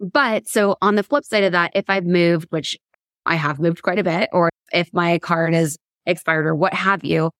But 0.00 0.48
so 0.48 0.76
on 0.82 0.94
the 0.94 1.02
flip 1.02 1.24
side 1.24 1.44
of 1.44 1.52
that, 1.52 1.72
if 1.74 1.84
I've 1.88 2.04
moved, 2.04 2.46
which 2.50 2.76
I 3.24 3.36
have 3.36 3.58
moved 3.58 3.82
quite 3.82 3.98
a 3.98 4.04
bit, 4.04 4.28
or 4.32 4.50
if 4.72 4.92
my 4.92 5.18
card 5.18 5.54
is 5.54 5.78
expired 6.04 6.46
or 6.46 6.54
what 6.54 6.74
have 6.74 7.04
you, 7.04 7.30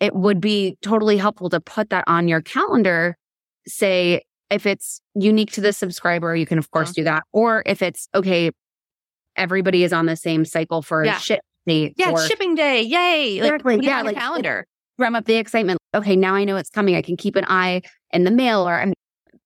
it 0.00 0.14
would 0.14 0.40
be 0.40 0.76
totally 0.82 1.16
helpful 1.16 1.50
to 1.50 1.60
put 1.60 1.90
that 1.90 2.04
on 2.06 2.28
your 2.28 2.40
calendar. 2.40 3.16
Say, 3.66 4.22
if 4.50 4.66
it's 4.66 5.00
unique 5.14 5.52
to 5.52 5.60
the 5.60 5.72
subscriber, 5.72 6.34
you 6.34 6.46
can 6.46 6.58
of 6.58 6.70
course 6.70 6.88
uh-huh. 6.88 6.94
do 6.96 7.04
that. 7.04 7.22
Or 7.32 7.62
if 7.66 7.82
it's 7.82 8.08
okay, 8.14 8.50
everybody 9.36 9.84
is 9.84 9.92
on 9.92 10.06
the 10.06 10.16
same 10.16 10.44
cycle 10.44 10.82
for 10.82 11.04
yeah. 11.04 11.18
ship 11.18 11.40
date. 11.66 11.94
Yeah, 11.96 12.14
shipping 12.26 12.54
day. 12.54 12.82
Yay. 12.82 13.38
Exactly. 13.38 13.76
Like, 13.76 13.84
yeah, 13.84 14.02
like 14.02 14.16
calendar. 14.16 14.66
Drum 14.98 15.16
up 15.16 15.24
the 15.24 15.34
excitement. 15.34 15.78
Okay, 15.94 16.16
now 16.16 16.34
I 16.34 16.44
know 16.44 16.56
it's 16.56 16.70
coming. 16.70 16.94
I 16.94 17.02
can 17.02 17.16
keep 17.16 17.36
an 17.36 17.44
eye 17.48 17.82
in 18.12 18.24
the 18.24 18.30
mail 18.30 18.68
or 18.68 18.74
I'm 18.74 18.92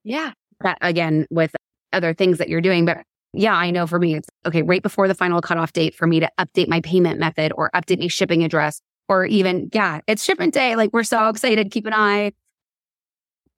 yeah. 0.05 0.33
That 0.61 0.79
again 0.81 1.27
with 1.31 1.55
other 1.93 2.15
things 2.15 2.39
that 2.39 2.49
you're 2.49 2.61
doing. 2.61 2.85
But 2.85 3.03
yeah, 3.33 3.55
I 3.55 3.71
know 3.71 3.87
for 3.87 3.99
me, 3.99 4.15
it's 4.15 4.29
okay, 4.47 4.63
right 4.63 4.83
before 4.83 5.09
the 5.09 5.15
final 5.15 5.41
cutoff 5.41 5.73
date 5.73 5.95
for 5.95 6.07
me 6.07 6.21
to 6.21 6.31
update 6.39 6.69
my 6.69 6.81
payment 6.81 7.21
method 7.21 7.53
or 7.57 7.71
update 7.75 8.01
my 8.01 8.09
shipping 8.09 8.43
address 8.43 8.81
or 9.09 9.25
even, 9.27 9.69
yeah, 9.73 10.01
it's 10.07 10.25
shipment 10.25 10.55
day. 10.55 10.77
Like 10.77 10.91
we're 10.93 11.03
so 11.03 11.29
excited. 11.29 11.71
Keep 11.71 11.87
an 11.87 11.95
eye. 11.95 12.33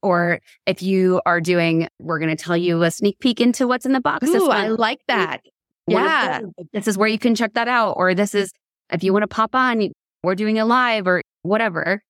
Or 0.02 0.40
if 0.64 0.82
you 0.82 1.20
are 1.26 1.40
doing, 1.40 1.86
we're 2.00 2.18
going 2.18 2.34
to 2.34 2.42
tell 2.42 2.56
you 2.56 2.82
a 2.82 2.90
sneak 2.90 3.18
peek 3.18 3.40
into 3.40 3.68
what's 3.68 3.84
in 3.84 3.92
the 3.92 4.00
box. 4.00 4.26
Ooh, 4.28 4.48
I 4.48 4.68
like 4.68 5.00
that. 5.08 5.42
Yeah. 5.86 6.40
This 6.72 6.88
is 6.88 6.96
where 6.96 7.08
you 7.08 7.18
can 7.18 7.34
check 7.34 7.52
that 7.54 7.68
out. 7.68 7.94
Or 7.98 8.14
this 8.14 8.34
is, 8.34 8.50
if 8.90 9.04
you 9.04 9.12
want 9.12 9.24
to 9.24 9.28
pop 9.28 9.54
on, 9.54 9.90
we're 10.22 10.34
doing 10.34 10.58
a 10.58 10.64
live 10.64 11.06
or 11.06 11.22
whatever. 11.42 12.02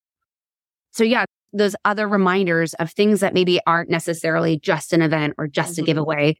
So 0.91 1.03
yeah, 1.03 1.25
those 1.53 1.75
other 1.85 2.07
reminders 2.07 2.73
of 2.75 2.91
things 2.91 3.19
that 3.19 3.33
maybe 3.33 3.59
aren't 3.65 3.89
necessarily 3.89 4.57
just 4.59 4.93
an 4.93 5.01
event 5.01 5.35
or 5.37 5.47
just 5.47 5.73
mm-hmm. 5.73 5.83
a 5.83 5.85
giveaway 5.85 6.37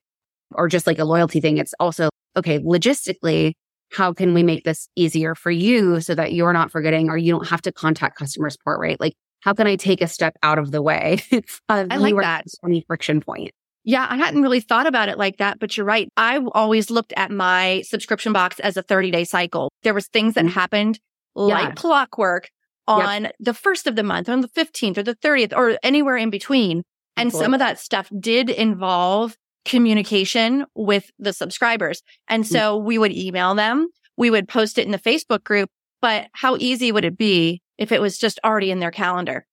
or 0.53 0.67
just 0.67 0.87
like 0.87 0.99
a 0.99 1.05
loyalty 1.05 1.39
thing. 1.39 1.57
It's 1.57 1.73
also, 1.79 2.09
okay, 2.35 2.59
logistically, 2.59 3.53
how 3.91 4.13
can 4.13 4.33
we 4.33 4.43
make 4.43 4.63
this 4.63 4.87
easier 4.95 5.35
for 5.35 5.51
you 5.51 5.99
so 6.01 6.15
that 6.15 6.33
you're 6.33 6.53
not 6.53 6.71
forgetting 6.71 7.09
or 7.09 7.17
you 7.17 7.31
don't 7.31 7.47
have 7.47 7.61
to 7.63 7.71
contact 7.71 8.17
customer 8.17 8.49
support, 8.49 8.79
right? 8.79 8.99
Like, 8.99 9.13
how 9.41 9.53
can 9.53 9.67
I 9.67 9.75
take 9.75 10.01
a 10.01 10.07
step 10.07 10.37
out 10.43 10.59
of 10.59 10.71
the 10.71 10.81
way? 10.81 11.19
I 11.69 11.83
like 11.83 12.15
that. 12.17 12.45
Any 12.63 12.83
friction 12.87 13.21
point. 13.21 13.51
Yeah, 13.83 14.05
I 14.07 14.15
hadn't 14.15 14.43
really 14.43 14.59
thought 14.59 14.85
about 14.85 15.09
it 15.09 15.17
like 15.17 15.37
that, 15.37 15.59
but 15.59 15.75
you're 15.75 15.85
right. 15.85 16.07
I 16.15 16.39
always 16.53 16.91
looked 16.91 17.13
at 17.17 17.31
my 17.31 17.81
subscription 17.81 18.31
box 18.31 18.59
as 18.59 18.77
a 18.77 18.83
30 18.83 19.09
day 19.09 19.23
cycle. 19.23 19.71
There 19.83 19.95
was 19.95 20.07
things 20.07 20.35
that 20.35 20.45
mm-hmm. 20.45 20.53
happened 20.53 20.99
like 21.35 21.75
clockwork 21.75 22.49
on 22.91 23.23
yep. 23.23 23.35
the 23.39 23.53
first 23.53 23.87
of 23.87 23.95
the 23.95 24.03
month, 24.03 24.29
on 24.29 24.41
the 24.41 24.47
15th 24.49 24.97
or 24.97 25.03
the 25.03 25.15
30th 25.15 25.55
or 25.55 25.77
anywhere 25.83 26.17
in 26.17 26.29
between. 26.29 26.83
And 27.17 27.31
some 27.31 27.53
of 27.53 27.59
that 27.59 27.79
stuff 27.79 28.09
did 28.19 28.49
involve 28.49 29.35
communication 29.65 30.65
with 30.75 31.11
the 31.19 31.33
subscribers. 31.33 32.01
And 32.27 32.43
mm. 32.43 32.47
so 32.47 32.77
we 32.77 32.97
would 32.97 33.11
email 33.11 33.53
them. 33.53 33.89
We 34.17 34.29
would 34.29 34.47
post 34.47 34.77
it 34.77 34.85
in 34.85 34.91
the 34.91 34.99
Facebook 34.99 35.43
group, 35.43 35.69
but 36.01 36.27
how 36.33 36.57
easy 36.57 36.91
would 36.91 37.05
it 37.05 37.17
be 37.17 37.61
if 37.77 37.91
it 37.91 38.01
was 38.01 38.17
just 38.17 38.39
already 38.43 38.71
in 38.71 38.79
their 38.79 38.91
calendar? 38.91 39.45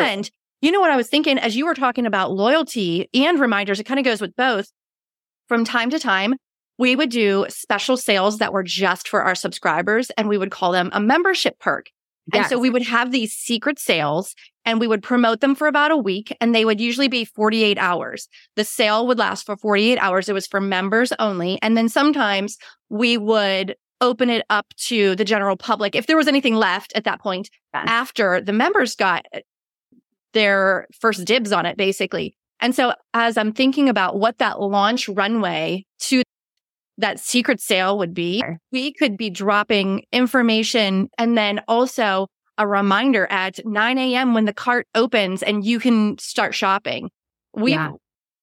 And 0.00 0.30
you 0.60 0.70
know 0.70 0.80
what 0.80 0.90
I 0.90 0.96
was 0.96 1.08
thinking 1.08 1.38
as 1.38 1.56
you 1.56 1.66
were 1.66 1.74
talking 1.74 2.06
about 2.06 2.32
loyalty 2.32 3.08
and 3.12 3.38
reminders, 3.40 3.80
it 3.80 3.84
kind 3.84 4.00
of 4.00 4.04
goes 4.04 4.20
with 4.20 4.36
both. 4.36 4.70
From 5.48 5.64
time 5.64 5.90
to 5.90 5.98
time, 5.98 6.34
we 6.78 6.96
would 6.96 7.10
do 7.10 7.46
special 7.48 7.96
sales 7.96 8.38
that 8.38 8.52
were 8.52 8.62
just 8.62 9.08
for 9.08 9.22
our 9.22 9.34
subscribers 9.34 10.10
and 10.10 10.28
we 10.28 10.38
would 10.38 10.50
call 10.50 10.72
them 10.72 10.90
a 10.92 11.00
membership 11.00 11.58
perk. 11.58 11.90
Yes. 12.32 12.44
And 12.44 12.50
so 12.50 12.58
we 12.58 12.70
would 12.70 12.82
have 12.82 13.12
these 13.12 13.32
secret 13.32 13.78
sales 13.78 14.34
and 14.64 14.80
we 14.80 14.86
would 14.86 15.02
promote 15.02 15.40
them 15.40 15.54
for 15.54 15.66
about 15.66 15.90
a 15.90 15.96
week 15.96 16.34
and 16.40 16.54
they 16.54 16.64
would 16.64 16.80
usually 16.80 17.08
be 17.08 17.24
48 17.24 17.76
hours. 17.78 18.28
The 18.56 18.64
sale 18.64 19.06
would 19.06 19.18
last 19.18 19.44
for 19.44 19.56
48 19.56 19.98
hours. 19.98 20.28
It 20.28 20.32
was 20.32 20.46
for 20.46 20.60
members 20.60 21.12
only. 21.18 21.58
And 21.60 21.76
then 21.76 21.88
sometimes 21.88 22.56
we 22.88 23.18
would 23.18 23.76
open 24.00 24.30
it 24.30 24.44
up 24.50 24.66
to 24.76 25.14
the 25.16 25.24
general 25.24 25.56
public 25.56 25.94
if 25.94 26.06
there 26.06 26.16
was 26.16 26.28
anything 26.28 26.54
left 26.54 26.92
at 26.94 27.04
that 27.04 27.20
point 27.20 27.50
yes. 27.72 27.84
after 27.88 28.40
the 28.40 28.52
members 28.52 28.96
got 28.96 29.26
uh, 29.34 29.40
their 30.32 30.86
first 30.98 31.24
dibs 31.24 31.52
on 31.52 31.64
it, 31.64 31.76
basically. 31.76 32.36
And 32.60 32.74
so 32.74 32.94
as 33.12 33.36
I'm 33.36 33.52
thinking 33.52 33.88
about 33.88 34.18
what 34.18 34.38
that 34.38 34.60
launch 34.60 35.08
runway 35.08 35.84
to 36.00 36.22
that 36.98 37.20
secret 37.20 37.60
sale 37.60 37.98
would 37.98 38.14
be, 38.14 38.42
we 38.72 38.92
could 38.92 39.16
be 39.16 39.30
dropping 39.30 40.04
information 40.12 41.08
and 41.18 41.36
then 41.36 41.60
also 41.66 42.28
a 42.56 42.66
reminder 42.66 43.26
at 43.30 43.64
9 43.64 43.98
a.m. 43.98 44.34
when 44.34 44.44
the 44.44 44.52
cart 44.52 44.86
opens 44.94 45.42
and 45.42 45.64
you 45.64 45.80
can 45.80 46.16
start 46.18 46.54
shopping. 46.54 47.10
We 47.52 47.72
yeah. 47.72 47.92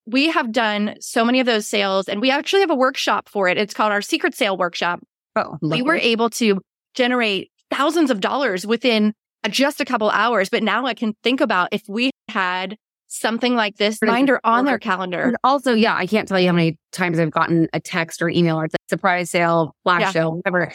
we 0.06 0.30
have 0.30 0.52
done 0.52 0.96
so 1.00 1.24
many 1.24 1.40
of 1.40 1.46
those 1.46 1.68
sales 1.68 2.10
and 2.10 2.20
we 2.22 2.32
actually 2.32 2.62
have 2.62 2.72
a 2.72 2.76
workshop 2.76 3.30
for 3.30 3.48
it. 3.48 3.58
It's 3.58 3.74
called 3.74 3.92
our 3.92 4.02
secret 4.02 4.36
sale 4.36 4.58
workshop. 4.58 5.00
Oh, 5.36 5.58
we 5.62 5.82
were 5.82 5.96
able 5.96 6.30
to 6.32 6.60
generate 6.94 7.52
thousands 7.70 8.12
of 8.12 8.20
dollars 8.20 8.68
within 8.68 9.14
just 9.50 9.80
a 9.80 9.86
couple 9.86 10.10
hours. 10.10 10.50
But 10.50 10.64
now 10.64 10.86
I 10.86 10.94
can 10.94 11.14
think 11.24 11.42
about 11.42 11.70
if 11.72 11.84
we 11.88 12.12
had 12.28 12.78
something 13.12 13.56
like 13.56 13.76
this 13.76 14.00
reminder 14.02 14.40
on 14.44 14.66
their 14.66 14.80
calendar. 14.80 15.22
And 15.22 15.38
also, 15.44 15.74
yeah, 15.74 15.96
I 15.96 16.08
can't 16.08 16.28
tell 16.28 16.40
you 16.40 16.48
how 16.48 16.54
many 16.54 16.78
times 16.92 17.20
I've 17.20 17.32
gotten 17.32 17.68
a 17.74 17.80
text 17.80 18.22
or 18.22 18.30
email 18.30 18.60
or 18.60 18.70
surprise 18.90 19.30
sale, 19.30 19.76
flash 19.84 20.02
yeah. 20.02 20.12
sale, 20.12 20.36
whatever. 20.36 20.72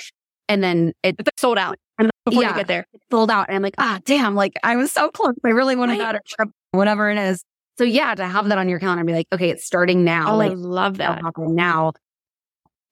And 0.49 0.63
then 0.63 0.93
it, 1.03 1.17
sold 1.39 1.59
out 1.59 1.77
and 1.99 2.11
before 2.25 2.43
yeah, 2.43 2.51
you 2.51 2.57
get 2.57 2.69
there. 2.69 2.87
Sold 3.11 3.31
out. 3.31 3.49
And 3.49 3.57
I'm 3.57 3.63
like, 3.63 3.75
ah, 3.79 4.01
damn, 4.05 4.35
like 4.35 4.53
I 4.63 4.77
was 4.77 4.93
so 4.93 5.11
close. 5.11 5.35
I 5.45 5.49
really 5.49 5.77
want 5.77 5.93
to 5.93 5.99
right. 5.99 6.21
go 6.37 6.45
to 6.45 6.51
whatever 6.73 7.11
it 7.11 7.19
is. 7.19 7.43
So 7.79 7.85
yeah, 7.85 8.15
to 8.15 8.27
have 8.27 8.49
that 8.49 8.59
on 8.59 8.69
your 8.69 8.79
calendar 8.79 9.01
and 9.01 9.07
be 9.07 9.15
like, 9.15 9.27
okay, 9.33 9.51
it's 9.51 9.65
starting 9.65 10.05
now. 10.05 10.35
Oh, 10.35 10.37
like, 10.37 10.53
I 10.53 10.55
love 10.55 10.99
that. 10.99 11.23
Now, 11.39 11.93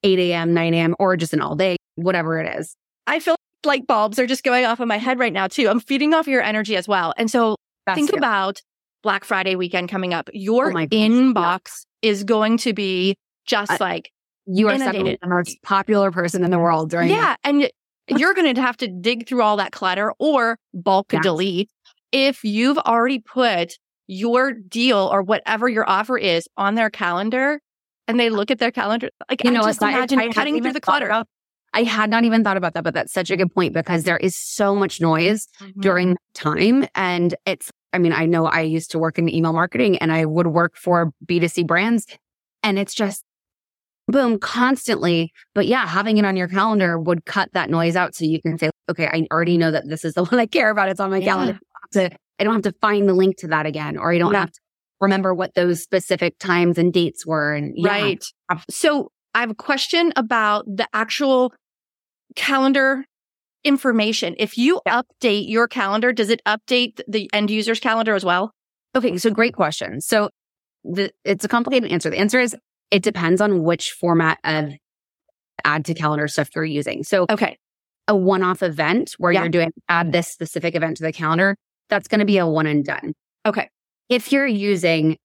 8 0.02 0.18
a.m., 0.18 0.52
9 0.52 0.74
a.m., 0.74 0.94
or 0.98 1.16
just 1.16 1.32
an 1.32 1.40
all 1.40 1.54
day, 1.54 1.76
whatever 1.94 2.38
it 2.38 2.58
is. 2.58 2.76
I 3.06 3.20
feel 3.20 3.36
like 3.64 3.86
bulbs 3.86 4.18
are 4.18 4.26
just 4.26 4.42
going 4.42 4.64
off 4.64 4.80
in 4.80 4.88
my 4.88 4.98
head 4.98 5.18
right 5.18 5.32
now 5.32 5.46
too. 5.46 5.68
I'm 5.68 5.80
feeding 5.80 6.12
off 6.12 6.26
your 6.26 6.42
energy 6.42 6.76
as 6.76 6.88
well. 6.88 7.14
And 7.16 7.30
so 7.30 7.56
That's 7.86 7.96
think 7.96 8.12
about 8.12 8.60
Black 9.04 9.24
Friday 9.24 9.54
weekend 9.54 9.88
coming 9.88 10.12
up, 10.12 10.28
your 10.32 10.72
oh 10.72 10.86
inbox 10.86 11.86
yeah. 12.02 12.10
is 12.10 12.24
going 12.24 12.56
to 12.58 12.72
be 12.72 13.16
just 13.46 13.70
I, 13.70 13.76
like 13.78 14.10
you 14.46 14.68
are 14.68 14.76
the 14.76 15.18
most 15.26 15.62
popular 15.62 16.10
person 16.10 16.42
in 16.42 16.50
the 16.50 16.58
world 16.58 16.90
during 16.90 17.10
yeah, 17.10 17.36
and 17.44 17.70
you're 18.08 18.34
going 18.34 18.52
to 18.52 18.60
have 18.60 18.76
to 18.78 18.88
dig 18.88 19.28
through 19.28 19.42
all 19.42 19.58
that 19.58 19.70
clutter 19.72 20.12
or 20.18 20.58
bulk 20.72 21.14
delete 21.22 21.70
if 22.10 22.44
you've 22.44 22.78
already 22.78 23.20
put 23.20 23.78
your 24.06 24.52
deal 24.52 25.08
or 25.12 25.22
whatever 25.22 25.68
your 25.68 25.88
offer 25.88 26.18
is 26.18 26.48
on 26.56 26.74
their 26.74 26.90
calendar 26.90 27.60
and 28.08 28.18
they 28.18 28.28
look 28.28 28.50
at 28.50 28.58
their 28.58 28.70
calendar 28.70 29.08
like 29.30 29.44
you 29.44 29.50
know 29.50 29.62
just 29.62 29.80
imagine 29.80 30.18
I, 30.18 30.24
I 30.24 30.28
cutting 30.28 30.62
through 30.62 30.72
the 30.72 30.80
clutter 30.80 31.06
about, 31.06 31.26
I 31.74 31.82
had 31.82 32.08
not 32.08 32.24
even 32.24 32.44
thought 32.44 32.56
about 32.56 32.74
that, 32.74 32.84
but 32.84 32.94
that's 32.94 33.12
such 33.12 33.30
a 33.30 33.36
good 33.36 33.52
point 33.52 33.74
because 33.74 34.04
there 34.04 34.16
is 34.16 34.36
so 34.36 34.76
much 34.76 35.00
noise 35.00 35.48
mm-hmm. 35.60 35.80
during 35.80 36.16
time. 36.32 36.86
And 36.94 37.34
it's 37.44 37.72
I 37.94 37.98
mean, 37.98 38.12
I 38.12 38.26
know 38.26 38.46
I 38.46 38.62
used 38.62 38.90
to 38.90 38.98
work 38.98 39.18
in 39.18 39.28
email 39.28 39.52
marketing 39.52 39.98
and 39.98 40.12
I 40.12 40.24
would 40.24 40.48
work 40.48 40.76
for 40.76 41.12
B2C 41.24 41.66
brands 41.66 42.06
and 42.62 42.78
it's 42.78 42.94
just 42.94 43.24
boom 44.08 44.38
constantly. 44.38 45.32
But 45.54 45.66
yeah, 45.66 45.86
having 45.86 46.18
it 46.18 46.24
on 46.24 46.36
your 46.36 46.48
calendar 46.48 46.98
would 46.98 47.24
cut 47.24 47.50
that 47.52 47.70
noise 47.70 47.96
out. 47.96 48.14
So 48.14 48.24
you 48.24 48.40
can 48.42 48.58
say, 48.58 48.70
okay, 48.90 49.06
I 49.06 49.26
already 49.32 49.56
know 49.56 49.70
that 49.70 49.88
this 49.88 50.04
is 50.04 50.14
the 50.14 50.24
one 50.30 50.40
I 50.40 50.46
care 50.46 50.70
about. 50.70 50.88
It's 50.88 51.00
on 51.00 51.10
my 51.10 51.18
yeah. 51.18 51.26
calendar. 51.26 51.58
I 51.94 51.98
don't, 51.98 52.12
I 52.40 52.44
don't 52.44 52.54
have 52.54 52.62
to 52.62 52.74
find 52.80 53.08
the 53.08 53.14
link 53.14 53.36
to 53.38 53.48
that 53.48 53.66
again, 53.66 53.96
or 53.96 54.12
I 54.12 54.18
don't 54.18 54.32
yeah. 54.32 54.40
have 54.40 54.52
to 54.52 54.60
remember 55.00 55.32
what 55.34 55.54
those 55.54 55.82
specific 55.82 56.38
times 56.38 56.78
and 56.78 56.92
dates 56.92 57.24
were. 57.24 57.54
And 57.54 57.74
yeah. 57.76 57.88
right. 57.88 58.24
So 58.70 59.12
I 59.34 59.40
have 59.40 59.50
a 59.50 59.54
question 59.54 60.12
about 60.16 60.64
the 60.66 60.88
actual 60.92 61.52
calendar 62.34 63.04
information. 63.64 64.34
If 64.38 64.56
you 64.58 64.80
update 64.86 65.48
your 65.48 65.66
calendar, 65.68 66.12
does 66.12 66.30
it 66.30 66.42
update 66.46 67.00
the 67.08 67.30
end 67.32 67.50
user's 67.50 67.80
calendar 67.80 68.14
as 68.14 68.24
well? 68.24 68.52
Okay, 68.94 69.16
so 69.18 69.30
great 69.30 69.54
question. 69.54 70.00
So 70.00 70.30
the, 70.84 71.10
it's 71.24 71.44
a 71.44 71.48
complicated 71.48 71.90
answer. 71.90 72.10
The 72.10 72.18
answer 72.18 72.40
is 72.40 72.56
it 72.90 73.02
depends 73.02 73.40
on 73.40 73.62
which 73.62 73.92
format 73.92 74.38
of 74.44 74.72
add 75.64 75.84
to 75.86 75.94
calendar 75.94 76.28
stuff 76.28 76.50
you're 76.54 76.64
using. 76.64 77.02
So, 77.02 77.26
okay, 77.30 77.56
a 78.06 78.16
one 78.16 78.42
off 78.42 78.62
event 78.62 79.14
where 79.18 79.32
yeah. 79.32 79.40
you're 79.40 79.48
doing 79.48 79.72
add 79.88 80.12
this 80.12 80.28
specific 80.28 80.74
event 80.74 80.98
to 80.98 81.02
the 81.02 81.12
calendar, 81.12 81.56
that's 81.88 82.08
going 82.08 82.20
to 82.20 82.26
be 82.26 82.38
a 82.38 82.46
one 82.46 82.66
and 82.66 82.84
done. 82.84 83.14
Okay. 83.46 83.68
If 84.08 84.32
you're 84.32 84.46
using 84.46 85.16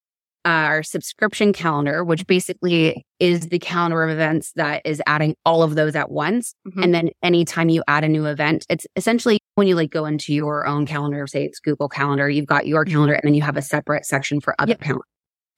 our 0.45 0.83
subscription 0.83 1.53
calendar, 1.53 2.03
which 2.03 2.25
basically 2.25 3.05
is 3.19 3.49
the 3.49 3.59
calendar 3.59 4.03
of 4.03 4.09
events 4.09 4.51
that 4.55 4.81
is 4.85 5.01
adding 5.05 5.35
all 5.45 5.63
of 5.63 5.75
those 5.75 5.95
at 5.95 6.11
once. 6.11 6.53
Mm-hmm. 6.67 6.83
And 6.83 6.93
then 6.93 7.09
anytime 7.21 7.69
you 7.69 7.83
add 7.87 8.03
a 8.03 8.07
new 8.07 8.25
event, 8.25 8.65
it's 8.69 8.87
essentially 8.95 9.39
when 9.55 9.67
you 9.67 9.75
like 9.75 9.91
go 9.91 10.05
into 10.05 10.33
your 10.33 10.65
own 10.65 10.85
calendar, 10.85 11.27
say 11.27 11.43
it's 11.43 11.59
Google 11.59 11.89
Calendar, 11.89 12.29
you've 12.29 12.45
got 12.45 12.67
your 12.67 12.85
calendar 12.85 13.13
and 13.13 13.23
then 13.23 13.33
you 13.33 13.41
have 13.41 13.57
a 13.57 13.61
separate 13.61 14.05
section 14.05 14.39
for 14.39 14.55
other 14.59 14.71
yep. 14.71 14.81
calendars. 14.81 15.03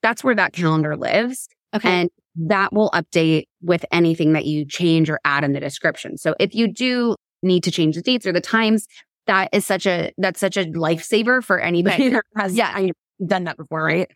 That's 0.02 0.24
where 0.24 0.36
that 0.36 0.54
calendar 0.54 0.98
lives. 0.98 1.48
Okay. 1.76 1.88
And 1.88 2.10
that 2.36 2.74
will 2.74 2.90
update 2.92 3.44
with 3.62 3.86
anything 3.92 4.34
that 4.34 4.46
you 4.46 4.66
change 4.66 5.10
or 5.10 5.20
add 5.26 5.44
in 5.44 5.54
the 5.54 5.60
description. 5.60 6.18
So 6.18 6.36
if 6.40 6.56
you 6.56 6.68
do 6.72 7.16
need 7.44 7.64
to 7.64 7.72
change 7.72 7.96
the 7.96 8.02
dates 8.02 8.26
or 8.26 8.32
the 8.32 8.42
times, 8.42 8.88
that 9.28 9.50
is 9.54 9.66
such 9.66 9.86
a 9.86 10.12
that's 10.18 10.40
such 10.40 10.58
a 10.58 10.66
lifesaver 10.66 11.44
for 11.44 11.60
anybody 11.60 12.10
that 12.10 12.24
has 12.36 12.56
yeah 12.56 12.88
done 13.26 13.44
that 13.44 13.58
before, 13.58 13.84
right? 13.84 14.10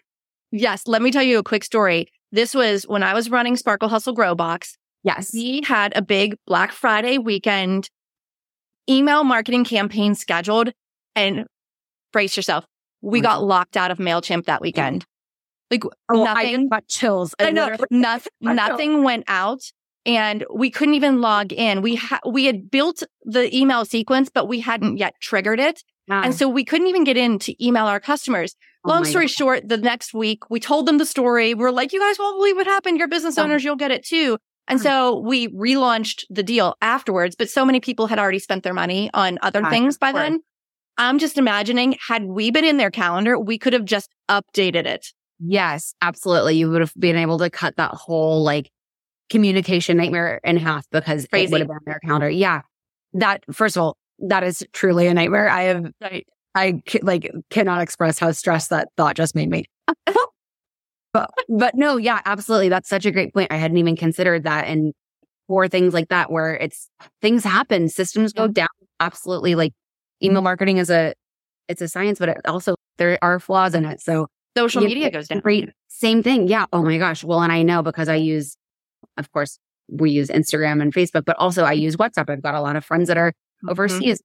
Yes. 0.52 0.88
Let 0.88 1.02
me 1.02 1.12
tell 1.12 1.24
you 1.24 1.40
a 1.40 1.44
quick 1.44 1.64
story. 1.64 2.08
This 2.32 2.54
was 2.54 2.84
when 2.88 3.04
I 3.04 3.14
was 3.14 3.30
running 3.30 3.56
Sparkle 3.56 3.90
Hustle 3.90 4.14
Grow 4.14 4.36
Box. 4.36 4.78
Yes. 5.04 5.32
We 5.34 5.62
had 5.66 5.96
a 5.96 6.02
big 6.02 6.36
Black 6.48 6.72
Friday 6.72 7.18
weekend 7.18 7.90
email 8.90 9.24
marketing 9.24 9.64
campaign 9.64 10.16
scheduled 10.16 10.72
and 11.16 11.46
brace 12.12 12.36
yourself. 12.36 12.66
We 13.02 13.22
got 13.22 13.44
locked 13.44 13.78
out 13.78 13.92
of 13.92 14.00
MailChimp 14.00 14.46
that 14.46 14.62
weekend. 14.62 15.06
Like 15.70 15.84
oh, 16.12 16.24
nothing. 16.24 16.70
I 16.72 16.78
got 16.78 16.88
chills. 16.88 17.36
I, 17.40 17.48
I 17.48 17.52
know. 17.52 17.76
Nothing, 17.92 18.32
nothing 18.42 19.04
went 19.04 19.26
out 19.28 19.62
and 20.06 20.46
we 20.54 20.70
couldn't 20.70 20.94
even 20.94 21.22
log 21.22 21.52
in. 21.52 21.82
We 21.82 21.96
ha- 21.96 22.22
we 22.28 22.46
had 22.46 22.70
built 22.70 23.04
the 23.24 23.56
email 23.56 23.86
sequence, 23.86 24.30
but 24.34 24.48
we 24.48 24.60
hadn't 24.60 24.98
yet 24.98 25.16
triggered 25.20 25.60
it. 25.60 25.84
And 26.08 26.36
so 26.36 26.48
we 26.48 26.64
couldn't 26.64 26.88
even 26.88 27.04
get 27.04 27.18
in 27.18 27.40
to 27.40 27.66
email 27.66 27.86
our 27.86 28.00
customers. 28.00 28.56
Oh 28.86 28.90
Long 28.90 29.06
story 29.06 29.26
God. 29.26 29.32
short, 29.32 29.70
the 29.70 29.78
next 29.78 30.14
week 30.14 30.50
we 30.50 30.60
told 30.60 30.86
them 30.86 30.98
the 31.00 31.06
story. 31.06 31.54
We're 31.54 31.72
like, 31.72 31.92
you 31.94 32.00
guys 32.00 32.20
won't 32.20 32.38
believe 32.38 32.56
what 32.56 32.68
happened. 32.68 33.00
Your 33.00 33.08
business 33.08 33.38
owners, 33.38 33.64
you'll 33.64 33.76
get 33.76 33.92
it 33.92 34.06
too. 34.06 34.38
And 34.68 34.82
so 34.82 35.20
we 35.20 35.48
relaunched 35.50 36.24
the 36.30 36.42
deal 36.44 36.76
afterwards, 36.82 37.36
but 37.36 37.50
so 37.50 37.66
many 37.66 37.80
people 37.80 38.08
had 38.08 38.18
already 38.20 38.40
spent 38.40 38.64
their 38.64 38.74
money 38.74 39.10
on 39.14 39.38
other 39.42 39.62
Ah, 39.64 39.70
things 39.70 39.98
by 39.98 40.12
then. 40.12 40.40
I'm 40.98 41.20
just 41.20 41.38
imagining 41.38 41.98
had 42.08 42.24
we 42.26 42.52
been 42.52 42.66
in 42.66 42.78
their 42.78 42.90
calendar, 42.92 43.38
we 43.40 43.58
could 43.58 43.74
have 43.74 43.86
just 43.86 44.10
updated 44.30 44.86
it. 44.86 45.08
Yes, 45.40 45.94
absolutely. 46.02 46.56
You 46.56 46.70
would 46.72 46.82
have 46.82 46.94
been 46.98 47.16
able 47.18 47.38
to 47.40 47.50
cut 47.50 47.76
that 47.78 47.92
whole 47.92 48.44
like 48.44 48.72
communication 49.30 49.98
nightmare 49.98 50.40
in 50.44 50.58
half 50.58 50.86
because 50.92 51.28
Crazy. 51.28 51.46
it 51.46 51.52
would 51.52 51.62
have 51.62 51.68
been 51.68 51.76
on 51.78 51.84
their 51.86 52.00
calendar. 52.00 52.30
Yeah. 52.30 52.62
That, 53.14 53.44
first 53.52 53.76
of 53.76 53.84
all, 53.84 53.98
that 54.20 54.44
is 54.44 54.66
truly 54.74 55.08
a 55.08 55.14
nightmare. 55.14 55.50
I 55.50 55.64
have, 55.64 55.92
I 56.56 56.82
ca- 56.88 57.00
like 57.04 57.32
cannot 57.50 57.82
express 57.82 58.20
how 58.20 58.32
stressed 58.32 58.70
that 58.70 58.90
thought 58.98 59.16
just 59.16 59.36
made 59.36 59.50
me. 59.50 59.66
but, 61.14 61.32
but 61.50 61.76
no, 61.76 61.98
yeah, 61.98 62.22
absolutely. 62.26 62.70
That's 62.70 62.90
such 62.90 63.06
a 63.06 63.12
great 63.12 63.34
point. 63.34 63.52
I 63.52 63.58
hadn't 63.58 63.78
even 63.78 63.96
considered 63.96 64.44
that. 64.44 64.68
And 64.68 64.94
for 65.48 65.68
things 65.68 65.94
like 65.94 66.10
that, 66.10 66.32
where 66.32 66.56
it's 66.56 66.90
things 67.22 67.44
happen, 67.44 67.90
systems 67.90 68.34
go 68.34 68.48
down. 68.48 68.68
Absolutely. 69.00 69.56
Like 69.56 69.74
email 70.24 70.38
mm-hmm. 70.38 70.46
marketing 70.46 70.78
is 70.78 70.90
a, 70.90 71.14
it's 71.68 71.82
a 71.82 71.88
science, 71.88 72.20
but 72.20 72.30
it 72.30 72.38
also 72.46 72.76
there 72.98 73.18
are 73.22 73.40
flaws 73.40 73.76
in 73.76 73.86
it. 73.86 74.02
So 74.02 74.28
Social 74.58 74.84
media 74.84 75.12
goes 75.12 75.28
down. 75.28 75.42
Great. 75.42 75.70
Same 75.90 76.24
thing. 76.24 76.48
Yeah. 76.48 76.66
Oh 76.72 76.82
my 76.82 76.98
gosh. 76.98 77.24
Well, 77.24 77.42
and 77.42 77.52
I 77.52 77.62
know 77.62 77.82
because 77.82 78.08
I 78.08 78.16
use, 78.16 78.56
of 79.18 79.32
course, 79.32 79.60
we 79.90 80.12
use 80.12 80.30
Instagram 80.30 80.82
and 80.82 80.94
Facebook, 80.94 81.26
but 81.26 81.36
also 81.38 81.66
I 81.66 81.74
mm-hmm. 81.76 81.84
use 81.84 81.96
WhatsApp. 81.98 82.30
I've 82.30 82.42
got 82.42 82.56
a 82.56 82.62
lot 82.62 82.76
of 82.76 82.86
friends 82.86 83.08
that 83.10 83.18
are 83.18 83.34
Mhm. 83.64 83.72
overseas. 83.72 84.22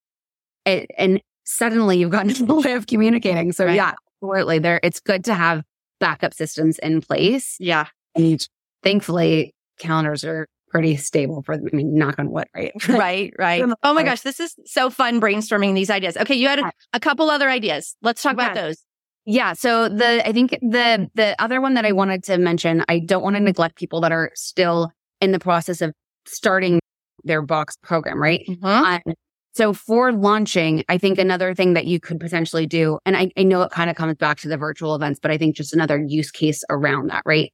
And, 0.66 0.86
and 0.98 1.20
suddenly 1.44 1.98
you've 1.98 2.10
gotten 2.10 2.32
to 2.34 2.46
the 2.46 2.54
way 2.54 2.72
of 2.72 2.86
communicating. 2.86 3.52
So 3.52 3.66
Right. 3.66 3.74
yeah, 3.76 3.92
absolutely. 4.22 4.58
There, 4.58 4.80
it's 4.82 5.00
good 5.00 5.24
to 5.26 5.34
have 5.34 5.62
backup 6.00 6.34
systems 6.34 6.78
in 6.78 7.00
place. 7.00 7.56
Yeah. 7.58 7.86
And 8.14 8.46
thankfully, 8.82 9.54
calendars 9.78 10.24
are 10.24 10.46
pretty 10.68 10.96
stable 10.96 11.42
for, 11.42 11.54
I 11.54 11.58
mean, 11.72 11.94
knock 11.94 12.18
on 12.18 12.30
wood, 12.30 12.46
right? 12.54 12.72
right, 12.88 13.32
right. 13.38 13.64
Oh 13.82 13.92
my 13.92 14.02
gosh, 14.02 14.20
this 14.22 14.40
is 14.40 14.54
so 14.66 14.88
fun 14.90 15.20
brainstorming 15.20 15.74
these 15.74 15.90
ideas. 15.90 16.16
Okay, 16.16 16.34
you 16.34 16.48
had 16.48 16.60
a, 16.60 16.72
a 16.92 17.00
couple 17.00 17.28
other 17.30 17.48
ideas. 17.50 17.96
Let's 18.02 18.22
talk 18.22 18.34
about 18.34 18.54
those. 18.54 18.84
Yeah. 19.26 19.52
So 19.52 19.88
the 19.88 20.26
I 20.26 20.32
think 20.32 20.52
the 20.62 21.08
the 21.14 21.36
other 21.40 21.60
one 21.60 21.74
that 21.74 21.84
I 21.84 21.92
wanted 21.92 22.24
to 22.24 22.38
mention, 22.38 22.84
I 22.88 23.00
don't 23.00 23.22
want 23.22 23.36
to 23.36 23.40
neglect 23.40 23.76
people 23.76 24.00
that 24.00 24.12
are 24.12 24.30
still 24.34 24.90
in 25.20 25.32
the 25.32 25.38
process 25.38 25.82
of 25.82 25.92
starting 26.26 26.79
their 27.24 27.42
box 27.42 27.76
program, 27.82 28.20
right? 28.20 28.44
Uh-huh. 28.48 29.00
Um, 29.06 29.14
so 29.52 29.72
for 29.72 30.12
launching, 30.12 30.84
I 30.88 30.96
think 30.96 31.18
another 31.18 31.54
thing 31.54 31.74
that 31.74 31.86
you 31.86 31.98
could 31.98 32.20
potentially 32.20 32.66
do, 32.66 32.98
and 33.04 33.16
I, 33.16 33.30
I 33.36 33.42
know 33.42 33.62
it 33.62 33.72
kind 33.72 33.90
of 33.90 33.96
comes 33.96 34.14
back 34.14 34.38
to 34.40 34.48
the 34.48 34.56
virtual 34.56 34.94
events, 34.94 35.18
but 35.20 35.30
I 35.30 35.38
think 35.38 35.56
just 35.56 35.74
another 35.74 35.98
use 36.06 36.30
case 36.30 36.62
around 36.70 37.08
that, 37.10 37.22
right? 37.26 37.52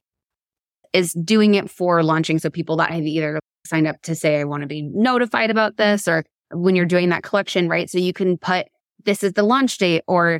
Is 0.93 1.13
doing 1.13 1.55
it 1.55 1.69
for 1.69 2.03
launching. 2.03 2.39
So 2.39 2.49
people 2.49 2.77
that 2.77 2.91
have 2.91 3.03
either 3.03 3.39
signed 3.65 3.87
up 3.87 4.01
to 4.03 4.15
say, 4.15 4.39
I 4.39 4.43
want 4.43 4.61
to 4.61 4.67
be 4.67 4.83
notified 4.83 5.49
about 5.49 5.77
this, 5.77 6.07
or 6.07 6.23
when 6.51 6.75
you're 6.75 6.85
doing 6.85 7.09
that 7.09 7.23
collection, 7.23 7.67
right? 7.67 7.89
So 7.89 7.97
you 7.97 8.13
can 8.13 8.37
put, 8.37 8.67
this 9.03 9.23
is 9.23 9.33
the 9.33 9.43
launch 9.43 9.77
date, 9.77 10.03
or 10.07 10.39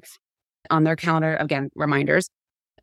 on 0.70 0.84
their 0.84 0.96
calendar, 0.96 1.36
again, 1.38 1.70
reminders, 1.76 2.30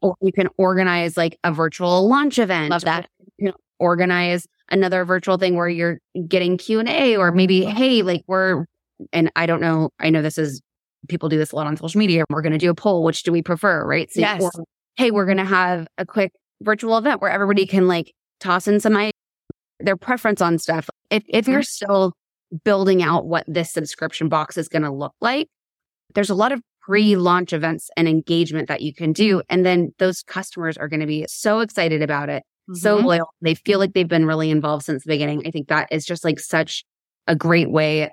or 0.02 0.16
you 0.20 0.32
can 0.32 0.48
organize 0.58 1.16
like 1.16 1.38
a 1.44 1.52
virtual 1.52 2.08
launch 2.08 2.38
event. 2.38 2.70
Love 2.70 2.84
that. 2.84 3.08
You 3.38 3.48
know, 3.48 3.54
organize 3.78 4.46
another 4.70 5.04
virtual 5.04 5.38
thing 5.38 5.56
where 5.56 5.68
you're 5.68 5.98
getting 6.26 6.56
Q 6.56 6.80
and 6.80 6.88
A, 6.88 7.16
or 7.16 7.32
maybe, 7.32 7.64
hey, 7.64 8.02
like 8.02 8.22
we're, 8.26 8.66
and 9.12 9.30
I 9.36 9.46
don't 9.46 9.60
know, 9.60 9.90
I 10.00 10.10
know 10.10 10.22
this 10.22 10.38
is 10.38 10.60
people 11.08 11.28
do 11.28 11.38
this 11.38 11.52
a 11.52 11.56
lot 11.56 11.66
on 11.66 11.76
social 11.76 11.98
media. 11.98 12.24
We're 12.30 12.42
going 12.42 12.52
to 12.52 12.58
do 12.58 12.70
a 12.70 12.74
poll. 12.74 13.02
Which 13.04 13.22
do 13.22 13.32
we 13.32 13.42
prefer? 13.42 13.84
Right. 13.86 14.10
So, 14.10 14.20
Yes. 14.20 14.42
or, 14.42 14.50
hey, 14.96 15.10
we're 15.10 15.26
going 15.26 15.38
to 15.38 15.44
have 15.44 15.86
a 15.98 16.06
quick 16.06 16.32
virtual 16.62 16.96
event 16.96 17.20
where 17.20 17.30
everybody 17.30 17.66
can 17.66 17.86
like 17.86 18.12
toss 18.40 18.66
in 18.66 18.80
some 18.80 19.10
their 19.80 19.96
preference 19.96 20.40
on 20.40 20.58
stuff. 20.58 20.88
If 21.10 21.24
if 21.28 21.46
you're 21.48 21.60
mm-hmm. 21.60 21.86
still 21.86 22.12
building 22.64 23.02
out 23.02 23.26
what 23.26 23.44
this 23.48 23.72
subscription 23.72 24.28
box 24.28 24.56
is 24.56 24.68
going 24.68 24.82
to 24.82 24.92
look 24.92 25.14
like, 25.20 25.48
there's 26.14 26.30
a 26.30 26.34
lot 26.34 26.52
of 26.52 26.60
pre-launch 26.80 27.52
events 27.52 27.90
and 27.96 28.06
engagement 28.06 28.68
that 28.68 28.82
you 28.82 28.94
can 28.94 29.12
do, 29.12 29.42
and 29.48 29.64
then 29.64 29.92
those 29.98 30.22
customers 30.22 30.76
are 30.76 30.88
going 30.88 31.00
to 31.00 31.06
be 31.06 31.24
so 31.28 31.60
excited 31.60 32.02
about 32.02 32.28
it 32.28 32.44
so 32.72 32.98
Mhm. 32.98 33.04
loyal. 33.04 33.34
They 33.42 33.54
feel 33.54 33.78
like 33.78 33.92
they've 33.92 34.08
been 34.08 34.26
really 34.26 34.50
involved 34.50 34.84
since 34.84 35.04
the 35.04 35.08
beginning. 35.12 35.46
I 35.46 35.50
think 35.50 35.68
that 35.68 35.88
is 35.92 36.04
just 36.06 36.24
like 36.24 36.40
such 36.40 36.84
a 37.26 37.36
great 37.36 37.70
way, 37.70 38.10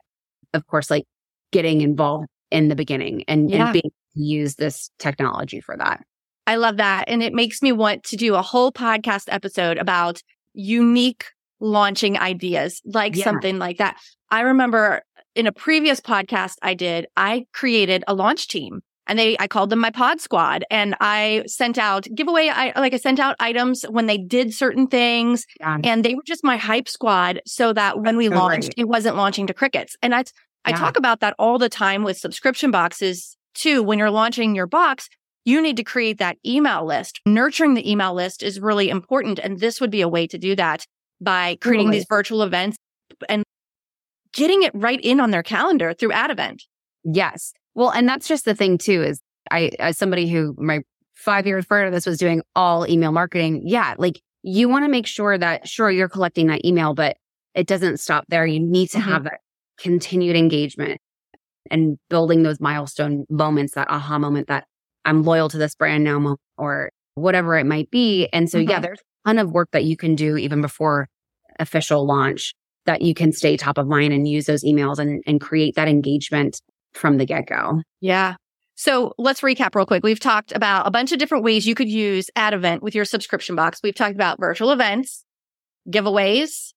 of 0.53 0.67
course, 0.67 0.89
like 0.89 1.05
getting 1.51 1.81
involved 1.81 2.27
in 2.49 2.67
the 2.67 2.75
beginning 2.75 3.23
and, 3.27 3.49
Yeah. 3.49 3.65
and 3.65 3.73
being 3.73 3.83
able 3.85 3.91
to 4.15 4.21
use 4.21 4.55
this 4.55 4.89
technology 4.99 5.61
for 5.61 5.77
that. 5.77 6.03
I 6.47 6.55
love 6.55 6.77
that. 6.77 7.05
And 7.07 7.21
it 7.23 7.33
makes 7.33 7.61
me 7.61 7.71
want 7.71 8.03
to 8.05 8.17
do 8.17 8.35
a 8.35 8.41
whole 8.41 8.71
podcast 8.71 9.25
episode 9.27 9.77
about 9.77 10.21
unique 10.53 11.25
launching 11.59 12.17
ideas, 12.17 12.81
like 12.85 13.15
Yeah. 13.15 13.23
something 13.23 13.59
like 13.59 13.77
that. 13.77 13.97
I 14.31 14.41
remember 14.41 15.03
in 15.35 15.47
a 15.47 15.51
previous 15.51 16.01
podcast 16.01 16.55
I 16.61 16.73
did, 16.73 17.07
I 17.15 17.45
created 17.53 18.03
a 18.07 18.13
launch 18.13 18.47
team 18.47 18.81
and 19.11 19.19
they, 19.19 19.35
I 19.41 19.47
called 19.47 19.69
them 19.69 19.79
my 19.79 19.89
pod 19.91 20.21
squad 20.21 20.63
and 20.71 20.95
I 21.01 21.43
sent 21.45 21.77
out 21.77 22.07
giveaway. 22.15 22.47
I 22.47 22.71
like 22.79 22.93
I 22.93 22.97
sent 22.97 23.19
out 23.19 23.35
items 23.41 23.83
when 23.83 24.05
they 24.05 24.17
did 24.17 24.53
certain 24.53 24.87
things 24.87 25.45
Yeah. 25.59 25.79
and 25.83 26.05
they 26.05 26.15
were 26.15 26.23
just 26.25 26.45
my 26.45 26.55
hype 26.55 26.87
squad 26.87 27.41
so 27.45 27.73
that 27.73 27.99
when 27.99 28.15
we 28.15 28.29
So 28.29 28.35
launched, 28.35 28.75
great. 28.75 28.83
it 28.83 28.87
wasn't 28.87 29.17
launching 29.17 29.47
to 29.47 29.53
crickets. 29.53 29.97
And 30.01 30.15
I, 30.15 30.23
I 30.63 30.69
Yeah. 30.69 30.77
talk 30.77 30.97
about 30.97 31.19
that 31.19 31.35
all 31.37 31.57
the 31.59 31.67
time 31.67 32.03
with 32.03 32.17
subscription 32.17 32.71
boxes 32.71 33.35
too. 33.53 33.83
When 33.83 33.99
you're 33.99 34.09
launching 34.09 34.55
your 34.55 34.67
box, 34.67 35.09
you 35.43 35.61
need 35.61 35.75
to 35.75 35.83
create 35.83 36.17
that 36.19 36.37
email 36.45 36.85
list. 36.85 37.19
Nurturing 37.25 37.73
the 37.73 37.91
email 37.91 38.13
list 38.13 38.41
is 38.43 38.61
really 38.61 38.89
important. 38.89 39.39
And 39.39 39.59
this 39.59 39.81
would 39.81 39.91
be 39.91 39.99
a 40.01 40.07
way 40.07 40.25
to 40.27 40.37
do 40.37 40.55
that 40.55 40.85
by 41.19 41.57
creating 41.59 41.87
Totally. 41.87 41.97
these 41.99 42.05
virtual 42.07 42.43
events 42.43 42.77
and 43.27 43.43
getting 44.33 44.63
it 44.63 44.71
right 44.73 45.01
in 45.01 45.19
on 45.19 45.31
their 45.31 45.43
calendar 45.43 45.93
through 45.93 46.11
AddEvent. 46.11 46.61
Yes. 47.03 47.51
Well, 47.75 47.89
and 47.89 48.07
that's 48.07 48.27
just 48.27 48.45
the 48.45 48.55
thing 48.55 48.77
too, 48.77 49.01
is 49.03 49.21
I, 49.49 49.71
as 49.79 49.97
somebody 49.97 50.29
who 50.29 50.55
my 50.57 50.81
five 51.15 51.45
years 51.45 51.65
prior 51.65 51.85
to 51.85 51.91
this 51.91 52.05
was 52.05 52.17
doing 52.17 52.41
all 52.55 52.87
email 52.89 53.11
marketing. 53.11 53.61
Yeah. 53.65 53.93
Like 53.97 54.19
you 54.43 54.67
want 54.67 54.85
to 54.85 54.89
make 54.89 55.05
sure 55.05 55.37
that 55.37 55.67
sure 55.67 55.91
you're 55.91 56.09
collecting 56.09 56.47
that 56.47 56.65
email, 56.65 56.93
but 56.95 57.15
it 57.53 57.67
doesn't 57.67 57.97
stop 57.99 58.25
there. 58.27 58.45
You 58.45 58.59
need 58.59 58.87
to 58.91 58.97
Mhm. 58.97 59.01
have 59.03 59.23
that 59.25 59.39
continued 59.77 60.35
engagement 60.35 60.99
and 61.69 61.97
building 62.09 62.43
those 62.43 62.59
milestone 62.59 63.25
moments, 63.29 63.73
that 63.75 63.89
aha 63.89 64.17
moment 64.17 64.47
that 64.47 64.65
I'm 65.05 65.23
loyal 65.23 65.49
to 65.49 65.57
this 65.57 65.75
brand 65.75 66.03
now 66.03 66.37
or 66.57 66.91
whatever 67.15 67.57
it 67.57 67.65
might 67.65 67.91
be. 67.91 68.27
And 68.33 68.49
so, 68.49 68.57
yeah, 68.57 68.79
Mhm. 68.79 68.81
there's 68.83 68.99
a 68.99 69.29
ton 69.29 69.37
of 69.37 69.51
work 69.51 69.69
that 69.73 69.83
you 69.83 69.95
can 69.95 70.15
do 70.15 70.37
even 70.37 70.61
before 70.61 71.07
official 71.59 72.05
launch 72.05 72.53
that 72.85 73.01
you 73.03 73.13
can 73.13 73.31
stay 73.31 73.57
top 73.57 73.77
of 73.77 73.87
mind 73.87 74.11
and 74.11 74.27
use 74.27 74.45
those 74.47 74.63
emails 74.63 74.97
and, 74.97 75.21
and 75.27 75.39
create 75.39 75.75
that 75.75 75.87
engagement 75.87 76.61
from 76.93 77.17
the 77.17 77.25
get 77.25 77.47
go. 77.47 77.81
Yeah. 77.99 78.35
So 78.75 79.13
let's 79.17 79.41
recap 79.41 79.75
real 79.75 79.85
quick. 79.85 80.03
We've 80.03 80.19
talked 80.19 80.51
about 80.55 80.87
a 80.87 80.91
bunch 80.91 81.11
of 81.11 81.19
different 81.19 81.43
ways 81.43 81.67
you 81.67 81.75
could 81.75 81.89
use 81.89 82.29
AddEvent 82.35 82.81
with 82.81 82.95
your 82.95 83.05
subscription 83.05 83.55
box. 83.55 83.79
We've 83.83 83.93
talked 83.95 84.15
about 84.15 84.39
virtual 84.39 84.71
events, 84.71 85.23
giveaways, 85.89 86.73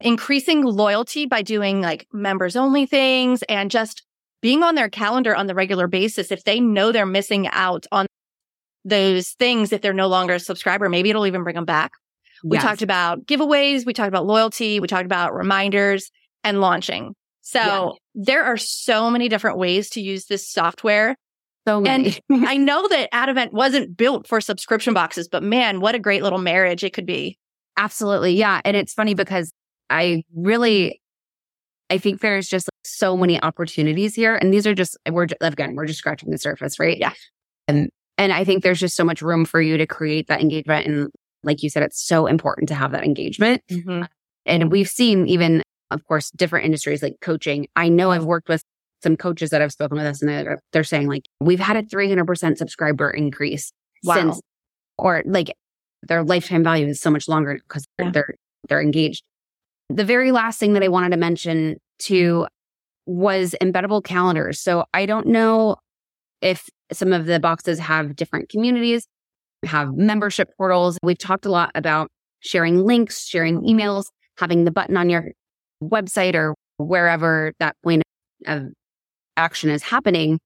increasing 0.00 0.62
loyalty 0.64 1.24
by 1.26 1.42
doing 1.42 1.80
like 1.80 2.06
members 2.12 2.56
only 2.56 2.84
things 2.84 3.42
and 3.44 3.70
just 3.70 4.02
being 4.42 4.62
on 4.62 4.74
their 4.74 4.90
calendar 4.90 5.34
on 5.34 5.46
the 5.46 5.54
regular 5.54 5.86
basis. 5.86 6.30
If 6.30 6.44
they 6.44 6.60
know 6.60 6.92
they're 6.92 7.06
missing 7.06 7.48
out 7.48 7.86
on 7.90 8.06
those 8.84 9.30
things, 9.30 9.72
if 9.72 9.80
they're 9.80 9.94
no 9.94 10.08
longer 10.08 10.34
a 10.34 10.40
subscriber, 10.40 10.90
maybe 10.90 11.08
it'll 11.08 11.26
even 11.26 11.42
bring 11.42 11.56
them 11.56 11.64
back. 11.64 11.92
We 12.44 12.58
Yes. 12.58 12.64
talked 12.64 12.82
about 12.82 13.24
giveaways. 13.24 13.86
We 13.86 13.94
talked 13.94 14.08
about 14.08 14.26
loyalty. 14.26 14.78
We 14.78 14.86
talked 14.88 15.06
about 15.06 15.34
reminders 15.34 16.10
and 16.42 16.60
launching. 16.60 17.14
So 17.46 17.60
Yeah. 17.60 17.90
there 18.14 18.44
are 18.44 18.56
so 18.56 19.10
many 19.10 19.28
different 19.28 19.58
ways 19.58 19.90
to 19.90 20.00
use 20.00 20.26
this 20.26 20.48
software. 20.48 21.14
so 21.68 21.80
many. 21.80 22.18
I 22.30 22.56
know 22.56 22.88
that 22.88 23.10
AddEvent 23.12 23.52
wasn't 23.52 23.96
built 23.96 24.26
for 24.26 24.40
subscription 24.40 24.92
boxes, 24.94 25.28
but 25.28 25.42
man, 25.42 25.80
what 25.80 25.94
a 25.94 25.98
great 25.98 26.22
little 26.22 26.38
marriage 26.40 26.82
it 26.82 26.92
could 26.94 27.06
be. 27.06 27.38
Absolutely. 27.76 28.32
Yeah. 28.34 28.60
And 28.64 28.76
it's 28.76 28.92
funny 28.94 29.14
because 29.14 29.52
I 29.90 30.24
really, 30.34 31.00
I 31.90 31.98
think 31.98 32.20
there's 32.20 32.48
just 32.48 32.68
so 32.84 33.16
many 33.16 33.42
opportunities 33.42 34.14
here. 34.14 34.36
And 34.36 34.52
these 34.52 34.66
are 34.66 34.74
just, 34.74 34.96
we're, 35.10 35.26
again, 35.40 35.74
we're 35.74 35.86
just 35.86 35.98
scratching 35.98 36.30
the 36.30 36.38
surface, 36.38 36.78
right? 36.78 36.96
Yeah. 36.98 37.12
And, 37.68 37.90
and 38.16 38.32
I 38.32 38.44
think 38.44 38.62
there's 38.62 38.80
just 38.80 38.96
so 38.96 39.04
much 39.04 39.20
room 39.22 39.44
for 39.44 39.60
you 39.60 39.76
to 39.76 39.86
create 39.86 40.28
that 40.28 40.40
engagement. 40.40 40.86
And 40.86 41.10
like 41.42 41.62
you 41.62 41.68
said, 41.68 41.82
it's 41.82 42.02
so 42.02 42.26
important 42.26 42.68
to 42.68 42.74
have 42.74 42.92
that 42.92 43.04
engagement. 43.04 43.62
Mm-hmm. 43.70 44.04
And 44.46 44.70
we've 44.72 44.88
seen 44.88 45.26
even, 45.26 45.62
of 45.94 46.04
course, 46.06 46.30
different 46.32 46.66
industries 46.66 47.02
like 47.02 47.14
coaching. 47.20 47.66
I 47.76 47.88
know 47.88 48.10
I've 48.10 48.24
worked 48.24 48.48
with 48.48 48.62
some 49.02 49.16
coaches 49.16 49.50
that 49.50 49.62
I've 49.62 49.72
spoken 49.72 49.96
with 49.98 50.06
us 50.06 50.20
and 50.22 50.30
they're, 50.30 50.60
they're 50.72 50.84
saying 50.84 51.08
like, 51.08 51.26
we've 51.40 51.60
had 51.60 51.76
a 51.76 51.82
300% 51.82 52.56
subscriber 52.56 53.10
increase 53.10 53.72
Wow. 54.02 54.14
since, 54.14 54.40
or 54.98 55.22
like 55.24 55.54
their 56.02 56.22
lifetime 56.24 56.62
value 56.62 56.86
is 56.86 57.00
so 57.00 57.10
much 57.10 57.28
longer 57.28 57.54
because 57.66 57.86
Yeah. 57.98 58.10
they're, 58.10 58.34
they're 58.68 58.82
engaged. 58.82 59.22
The 59.88 60.04
very 60.04 60.32
last 60.32 60.58
thing 60.58 60.72
that 60.74 60.82
I 60.82 60.88
wanted 60.88 61.10
to 61.10 61.16
mention 61.16 61.76
too 61.98 62.46
was 63.06 63.54
embeddable 63.62 64.02
calendars. 64.02 64.60
So 64.60 64.84
I 64.94 65.06
don't 65.06 65.26
know 65.26 65.76
if 66.40 66.68
some 66.92 67.12
of 67.12 67.26
the 67.26 67.40
boxes 67.40 67.78
have 67.78 68.16
different 68.16 68.48
communities, 68.48 69.06
have 69.64 69.94
membership 69.94 70.50
portals. 70.56 70.98
We've 71.02 71.18
talked 71.18 71.46
a 71.46 71.50
lot 71.50 71.70
about 71.74 72.10
sharing 72.40 72.84
links, 72.84 73.26
sharing 73.26 73.62
emails, 73.62 74.04
having 74.38 74.64
the 74.64 74.70
button 74.70 74.96
on 74.96 75.08
your 75.10 75.28
website 75.82 76.34
or 76.34 76.54
wherever 76.76 77.52
that 77.58 77.76
point 77.82 78.02
of 78.46 78.68
action 79.36 79.70
is 79.70 79.82
happening. 79.82 80.38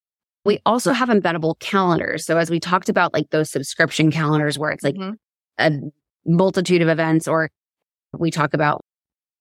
We 0.44 0.60
also 0.64 0.92
have 0.92 1.08
embeddable 1.08 1.58
calendars. 1.58 2.24
So 2.24 2.38
as 2.38 2.50
we 2.50 2.60
talked 2.60 2.88
about 2.88 3.12
like 3.12 3.30
those 3.30 3.50
subscription 3.50 4.10
calendars 4.10 4.58
where 4.58 4.70
it's 4.70 4.84
like 4.84 4.94
mm-hmm. 4.94 5.14
a 5.58 5.70
multitude 6.26 6.82
of 6.82 6.88
events 6.88 7.28
or 7.28 7.50
we 8.18 8.30
talk 8.30 8.54
about 8.54 8.80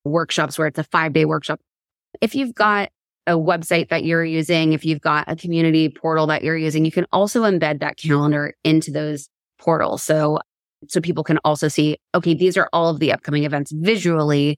workshops 0.04 0.58
where 0.58 0.68
it's 0.68 0.80
a 0.80 0.84
five 0.84 1.14
day 1.14 1.26
workshop. 1.26 1.60
If 2.22 2.36
you've 2.36 2.56
got 2.56 2.90
a 3.26 3.34
website 3.34 3.90
that 3.90 4.04
you're 4.06 4.26
using, 4.26 4.74
if 4.74 4.86
you've 4.86 5.02
got 5.02 5.26
a 5.28 5.36
community 5.36 5.90
portal 5.90 6.28
that 6.28 6.44
you're 6.44 6.58
using, 6.58 6.86
you 6.86 6.92
can 6.92 7.06
also 7.12 7.44
embed 7.44 7.80
that 7.82 7.98
calendar 7.98 8.54
into 8.64 8.92
those 8.92 9.30
portals. 9.60 10.04
So, 10.04 10.40
so 10.88 11.02
people 11.02 11.24
can 11.24 11.38
also 11.44 11.68
see, 11.68 11.98
okay, 12.16 12.34
these 12.34 12.58
are 12.58 12.70
all 12.72 12.90
of 12.90 13.00
the 13.00 13.12
upcoming 13.12 13.44
events 13.44 13.72
visually. 13.74 14.58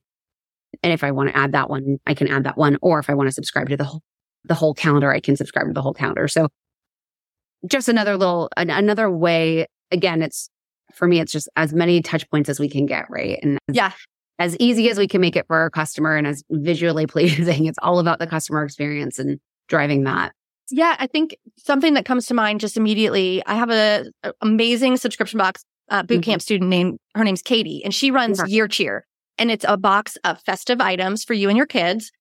And 0.83 0.93
if 0.93 1.03
I 1.03 1.11
want 1.11 1.29
to 1.29 1.37
add 1.37 1.51
that 1.53 1.69
one, 1.69 1.97
I 2.05 2.13
can 2.13 2.27
add 2.27 2.43
that 2.43 2.57
one. 2.57 2.77
Or 2.81 2.99
if 2.99 3.09
I 3.09 3.13
want 3.13 3.27
to 3.27 3.33
subscribe 3.33 3.69
to 3.69 3.77
the 3.77 3.83
whole, 3.83 4.01
the 4.45 4.53
whole 4.53 4.73
calendar, 4.73 5.11
I 5.11 5.19
can 5.19 5.35
subscribe 5.35 5.67
to 5.67 5.73
the 5.73 5.81
whole 5.81 5.93
calendar. 5.93 6.27
So 6.27 6.47
just 7.67 7.89
another 7.89 8.17
little, 8.17 8.49
an, 8.55 8.69
another 8.69 9.09
way. 9.09 9.67
Again, 9.91 10.21
it's 10.21 10.49
for 10.93 11.07
me, 11.07 11.19
it's 11.19 11.31
just 11.31 11.49
as 11.55 11.73
many 11.73 12.01
touch 12.01 12.29
points 12.29 12.49
as 12.49 12.59
we 12.59 12.69
can 12.69 12.85
get, 12.85 13.09
right? 13.09 13.39
And 13.41 13.59
yeah, 13.71 13.91
as 14.39 14.55
easy 14.57 14.89
as 14.89 14.97
we 14.97 15.07
can 15.07 15.21
make 15.21 15.35
it 15.35 15.45
for 15.47 15.57
our 15.57 15.69
customer 15.69 16.15
and 16.15 16.25
as 16.25 16.43
visually 16.49 17.05
pleasing. 17.07 17.65
It's 17.65 17.79
all 17.81 17.99
about 17.99 18.19
the 18.19 18.27
customer 18.27 18.63
experience 18.63 19.19
and 19.19 19.39
driving 19.67 20.03
that. 20.05 20.33
Yeah, 20.71 20.95
I 20.99 21.07
think 21.07 21.35
something 21.57 21.95
that 21.95 22.05
comes 22.05 22.27
to 22.27 22.33
mind 22.33 22.59
just 22.59 22.77
immediately. 22.77 23.43
I 23.45 23.55
have 23.55 23.71
a, 23.71 24.05
a 24.23 24.33
amazing 24.41 24.97
subscription 24.97 25.39
box 25.39 25.65
uh, 25.89 26.03
boot 26.03 26.23
camp 26.23 26.39
mm-hmm. 26.39 26.43
student 26.43 26.69
named 26.69 26.99
her 27.15 27.23
name's 27.23 27.41
Katie, 27.41 27.83
and 27.83 27.93
she 27.93 28.11
runs 28.11 28.41
Year 28.47 28.67
Cheer, 28.67 29.05
and 29.39 29.49
it's 29.49 29.65
a 29.67 29.77
box 29.77 30.17
of 30.23 30.41
festive 30.41 30.81
items 30.81 31.23
for 31.23 31.33
you 31.33 31.49
and 31.49 31.57
your 31.57 31.65
kids. 31.65 32.11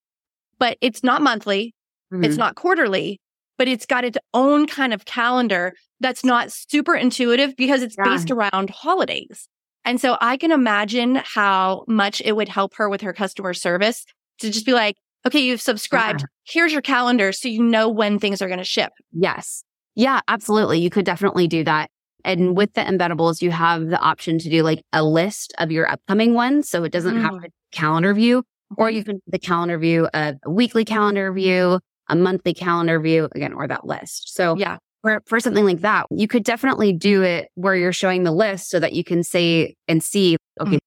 But 0.59 0.79
it's 0.81 1.05
not 1.05 1.23
monthly, 1.23 1.75
mm-hmm. 2.13 2.25
it's 2.25 2.37
not 2.37 2.55
quarterly, 2.55 3.21
but 3.59 3.69
it's 3.69 3.87
got 3.87 4.05
its 4.05 4.19
own 4.33 4.67
kind 4.67 4.95
of 4.95 5.05
calendar 5.05 5.75
that's 6.01 6.25
not 6.25 6.53
super 6.53 6.95
intuitive 6.95 7.57
because 7.57 7.83
it's 7.83 7.97
yeah. 7.99 8.05
based 8.05 8.31
around 8.31 8.71
holidays. 8.71 9.49
And 9.85 10.01
so 10.01 10.17
I 10.21 10.37
can 10.37 10.53
imagine 10.53 11.17
how 11.25 11.85
much 11.89 12.21
it 12.25 12.33
would 12.37 12.49
help 12.49 12.75
her 12.75 12.89
with 12.89 13.01
her 13.03 13.13
customer 13.13 13.55
service 13.55 14.05
to 14.41 14.51
just 14.51 14.67
be 14.67 14.73
like, 14.73 14.97
okay, 15.27 15.41
you've 15.41 15.61
subscribed. 15.61 16.21
Yeah. 16.21 16.27
Here's 16.45 16.73
your 16.73 16.83
calendar 16.83 17.33
so 17.33 17.49
you 17.49 17.63
know 17.63 17.89
when 17.89 18.19
things 18.19 18.41
are 18.43 18.49
going 18.49 18.59
to 18.59 18.65
ship. 18.65 18.93
Yes. 19.13 19.65
Yeah, 19.95 20.21
absolutely. 20.29 20.79
You 20.79 20.91
could 20.91 21.05
definitely 21.05 21.49
do 21.49 21.65
that. 21.65 21.91
And 22.25 22.57
with 22.57 22.73
the 22.75 22.81
embeddables, 22.83 23.41
you 23.41 23.51
have 23.51 23.89
the 23.89 23.99
option 23.99 24.39
to 24.39 24.51
do 24.51 24.63
like 24.63 24.83
a 24.93 25.05
list 25.05 25.55
of 25.59 25.71
your 25.71 25.91
upcoming 25.91 26.35
ones. 26.35 26.69
So 26.69 26.85
it 26.85 26.93
doesn't 26.93 27.17
mm. 27.17 27.23
have 27.23 27.35
a 27.35 27.49
calendar 27.73 28.13
view, 28.15 28.45
or 28.77 28.91
you 28.91 29.05
can 29.05 29.21
the 29.27 29.39
calendar 29.39 29.79
view, 29.79 30.07
of 30.07 30.37
a 30.45 30.51
weekly 30.51 30.85
calendar 30.85 31.33
view, 31.33 31.81
a 32.09 32.17
monthly 32.17 32.55
calendar 32.55 32.99
view, 33.01 33.29
again, 33.35 33.53
or 33.53 33.67
that 33.69 33.87
list. 33.87 34.35
So 34.35 34.57
yeah, 34.57 34.79
for, 35.03 35.23
for 35.27 35.41
something 35.41 35.65
like 35.65 35.81
that, 35.81 36.07
you 36.11 36.27
could 36.27 36.45
definitely 36.45 36.93
do 36.93 37.23
it 37.23 37.49
where 37.55 37.77
you're 37.77 37.93
showing 37.93 38.25
the 38.25 38.33
list 38.33 38.71
so 38.71 38.81
that 38.81 38.93
you 38.93 39.05
can 39.05 39.23
say 39.23 39.77
and 39.87 40.03
see, 40.03 40.37
okay, 40.61 40.77
mm 40.77 40.79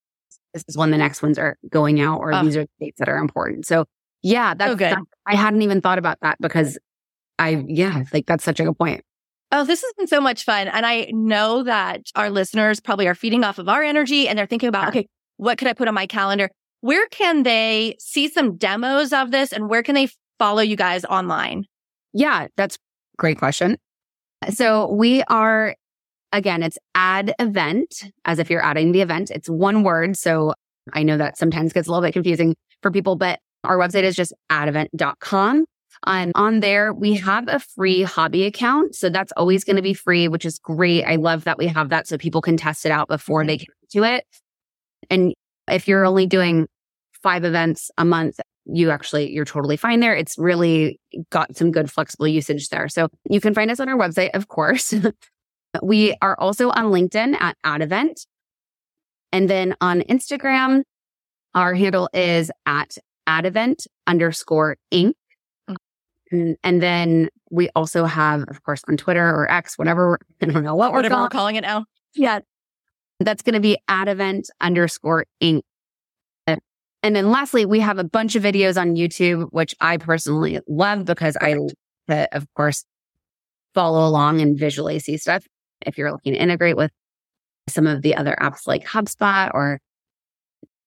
this 0.54 0.64
is 0.68 0.78
when 0.78 0.92
the 0.92 0.98
next 0.98 1.22
ones 1.22 1.38
are 1.38 1.58
going 1.70 2.02
out 2.02 2.20
or 2.20 2.44
these 2.44 2.58
are 2.58 2.64
the 2.64 2.86
dates 2.86 3.00
that 3.00 3.08
are 3.08 3.18
important. 3.18 3.66
So 3.66 3.86
yeah, 4.22 4.54
that's, 4.54 4.76
good. 4.76 4.96
I 5.26 5.36
hadn't 5.36 5.62
even 5.62 5.82
thought 5.82 5.98
about 5.98 6.18
that 6.22 6.38
because 6.40 6.78
I, 7.40 7.64
yeah, 7.68 8.04
like 8.14 8.26
that's 8.26 8.44
such 8.44 8.60
a 8.60 8.66
good 8.66 8.78
point. 8.78 9.02
Oh, 9.52 9.66
this 9.66 9.82
has 9.82 9.94
been 9.98 10.08
so 10.08 10.22
much 10.22 10.46
fun. 10.46 10.70
And 10.70 10.86
I 10.86 11.12
know 11.12 11.64
that 11.64 12.04
our 12.16 12.30
listeners 12.30 12.80
probably 12.80 13.08
are 13.08 13.16
feeding 13.16 13.44
off 13.44 13.60
of 13.60 13.68
our 13.68 13.84
energy 13.84 14.28
and 14.28 14.38
they're 14.38 14.46
thinking 14.46 14.70
about, 14.70 14.90
okay, 14.90 15.08
what 15.38 15.58
could 15.58 15.68
I 15.68 15.74
put 15.74 15.88
on 15.88 15.94
my 15.94 16.08
calendar? 16.08 16.50
Where 16.80 17.06
can 17.08 17.44
they 17.44 17.96
see 18.00 18.28
some 18.30 18.56
demos 18.56 19.12
of 19.12 19.32
this 19.32 19.52
and 19.52 19.70
where 19.70 19.84
can 19.84 19.94
they 19.94 20.08
follow 20.40 20.62
you 20.62 20.76
guys 20.76 21.04
online? 21.06 21.66
Yeah, 22.14 22.48
that's 22.56 22.78
great 23.18 23.38
question. 23.38 23.78
So 24.50 24.92
we 24.92 25.22
are, 25.24 25.76
again, 26.32 26.64
it's 26.64 26.78
add 26.96 27.34
event 27.38 28.06
as 28.26 28.40
if 28.40 28.50
you're 28.50 28.64
adding 28.64 28.94
the 28.94 29.02
event. 29.02 29.32
It's 29.32 29.50
one 29.50 29.84
word. 29.84 30.18
So 30.18 30.54
I 30.94 31.04
know 31.04 31.18
that 31.18 31.38
sometimes 31.38 31.74
gets 31.74 31.88
a 31.88 31.92
little 31.92 32.06
bit 32.06 32.14
confusing 32.14 32.56
for 32.82 32.90
people, 32.90 33.16
but 33.16 33.40
our 33.64 33.78
website 33.78 34.04
is 34.04 34.16
just 34.16 34.34
addevent.com. 34.52 35.66
And 36.06 36.32
on 36.36 36.62
there, 36.62 36.94
we 36.94 37.14
have 37.16 37.48
a 37.48 37.60
free 37.60 38.04
hobby 38.04 38.46
account. 38.46 38.96
So 38.96 39.10
that's 39.10 39.32
always 39.38 39.64
going 39.64 39.76
to 39.76 39.82
be 39.82 39.94
free, 39.94 40.28
which 40.28 40.46
is 40.46 40.58
great. 40.60 41.04
I 41.04 41.16
love 41.16 41.44
that 41.44 41.58
we 41.58 41.68
have 41.68 41.90
that 41.90 42.08
so 42.08 42.18
people 42.18 42.42
can 42.42 42.58
test 42.58 42.86
it 42.86 42.92
out 42.92 43.08
before 43.08 43.46
they 43.46 43.58
mm-hmm. 43.58 43.72
get 43.84 43.92
to 43.92 44.04
it. 44.04 44.26
And 45.10 45.34
if 45.70 45.88
you're 45.88 46.06
only 46.06 46.26
doing 46.26 46.68
five 47.22 47.44
events 47.44 47.92
a 47.98 48.06
month, 48.06 48.40
you 48.66 48.90
actually, 48.90 49.32
you're 49.32 49.46
totally 49.46 49.78
fine 49.78 50.00
there. 50.00 50.16
It's 50.16 50.38
really 50.38 51.00
got 51.30 51.56
some 51.56 51.72
good 51.72 51.92
flexible 51.92 52.28
usage 52.28 52.70
there. 52.70 52.88
So 52.88 53.10
you 53.30 53.42
can 53.42 53.54
find 53.54 53.72
us 53.72 53.80
on 53.80 53.90
our 53.90 53.98
website, 53.98 54.32
of 54.34 54.48
course. 54.48 54.94
we 55.84 56.16
are 56.22 56.40
also 56.40 56.70
on 56.70 56.86
LinkedIn 56.86 57.40
at 57.40 57.58
AddEvent. 57.66 58.26
And 59.32 59.50
then 59.50 59.76
on 59.82 60.02
Instagram, 60.02 60.84
our 61.54 61.74
handle 61.74 62.10
is 62.14 62.52
at 62.66 62.98
AddEvent 63.28 63.88
underscore 64.08 64.78
Inc. 64.94 65.14
And, 66.32 66.58
and, 66.64 66.82
then 66.82 67.30
we 67.50 67.70
also 67.76 68.06
have, 68.06 68.44
of 68.48 68.64
course, 68.64 68.82
on 68.88 68.98
Twitter 68.98 69.28
or 69.28 69.52
X, 69.52 69.78
whatever, 69.78 70.18
I 70.42 70.46
don't 70.46 70.64
know 70.64 70.76
what 70.76 70.94
whatever 70.94 71.16
we're, 71.16 71.22
we're 71.24 71.30
calling 71.30 71.56
it 71.56 71.62
now. 71.62 71.86
Yeah. 72.16 72.40
That's 73.20 73.42
going 73.42 73.54
to 73.54 73.60
be 73.60 73.78
AddEvent 73.90 74.46
underscore 74.62 75.26
Inc. 75.42 75.62
And 77.04 77.16
then 77.16 77.32
lastly, 77.32 77.66
we 77.66 77.80
have 77.80 77.98
a 77.98 78.04
bunch 78.04 78.36
of 78.36 78.44
videos 78.44 78.80
on 78.80 78.96
YouTube, 78.96 79.48
which 79.52 79.74
I 79.82 79.98
personally 79.98 80.60
love 80.68 81.06
because 81.06 81.36
I, 81.42 81.58
of 82.32 82.48
course, 82.56 82.86
follow 83.74 84.08
along 84.08 84.42
and 84.42 84.58
visually 84.58 85.00
see 85.00 85.18
stuff. 85.18 85.46
If 85.86 85.98
you're 85.98 86.12
looking 86.12 86.34
to 86.34 86.40
integrate 86.40 86.78
with 86.78 86.92
some 87.68 87.88
of 87.88 88.04
the 88.04 88.16
other 88.16 88.36
apps 88.40 88.68
like 88.68 88.86
HubSpot 88.86 89.52
or 89.54 89.80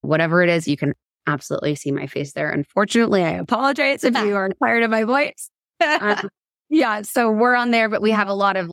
whatever 0.02 0.42
it 0.42 0.50
is, 0.50 0.68
you 0.68 0.76
can 0.76 0.94
absolutely 1.26 1.74
see 1.74 1.90
my 1.90 2.06
face 2.06 2.32
there. 2.32 2.50
Unfortunately, 2.50 3.22
I 3.22 3.30
apologize 3.30 4.04
if 4.04 4.16
you 4.16 4.36
are 4.36 4.50
tired 4.62 4.82
of 4.82 4.90
my 4.90 5.04
voice. 5.04 5.50
um, 5.80 6.28
yeah. 6.68 7.02
So 7.02 7.30
we're 7.30 7.54
on 7.54 7.70
there, 7.70 7.88
but 7.88 8.02
we 8.02 8.10
have 8.10 8.28
a 8.28 8.34
lot 8.34 8.56
of 8.56 8.70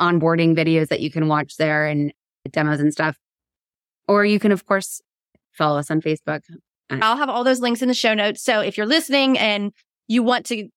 onboarding 0.00 0.56
videos 0.56 0.88
that 0.88 1.00
you 1.00 1.10
can 1.10 1.28
watch 1.28 1.56
there 1.56 1.86
and 1.86 2.12
demos 2.50 2.80
and 2.80 2.92
stuff. 2.92 3.16
Or 4.08 4.24
you 4.24 4.38
can, 4.38 4.52
of 4.52 4.66
course, 4.66 5.00
follow 5.52 5.78
us 5.78 5.90
on 5.90 6.00
Facebook. 6.00 6.42
I'll 6.90 7.16
have 7.16 7.28
all 7.28 7.44
those 7.44 7.60
links 7.60 7.82
in 7.82 7.88
the 7.88 7.94
show 7.94 8.14
notes. 8.14 8.42
So 8.42 8.60
if 8.60 8.76
you're 8.76 8.86
listening 8.86 9.38
and 9.38 9.72
you 10.08 10.22
want 10.22 10.46
to 10.46 10.68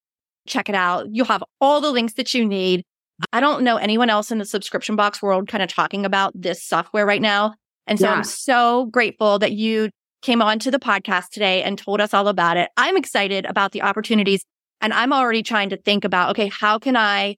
check 0.45 0.69
it 0.69 0.75
out, 0.75 1.07
you'll 1.11 1.25
have 1.25 1.43
all 1.59 1.81
the 1.81 1.91
links 1.91 2.13
that 2.13 2.33
you 2.33 2.45
need. 2.45 2.83
I 3.31 3.39
don't 3.39 3.63
know 3.63 3.77
anyone 3.77 4.09
else 4.09 4.31
in 4.31 4.37
the 4.37 4.45
subscription 4.45 4.95
box 4.95 5.21
world 5.21 5.47
kind 5.47 5.63
of 5.63 5.69
talking 5.69 6.05
about 6.05 6.33
this 6.35 6.63
software 6.63 7.05
right 7.05 7.21
now. 7.21 7.55
And 7.87 7.99
so 7.99 8.05
yeah. 8.05 8.13
I'm 8.13 8.23
so 8.23 8.85
grateful 8.87 9.39
that 9.39 9.53
you 9.53 9.89
came 10.23 10.41
on 10.41 10.57
to 10.59 10.71
the 10.71 10.79
podcast 10.79 11.29
today 11.29 11.61
and 11.61 11.77
told 11.77 12.01
us 12.01 12.13
all 12.13 12.27
about 12.27 12.57
it. 12.57 12.69
I'm 12.77 12.97
excited 12.97 13.45
about 13.45 13.73
the 13.73 13.83
opportunities 13.83 14.43
and 14.81 14.93
I'm 14.93 15.13
already 15.13 15.43
trying 15.43 15.69
to 15.69 15.77
think 15.77 16.03
about, 16.03 16.31
okay, 16.31 16.47
how 16.47 16.79
can 16.79 16.97
I 16.97 17.35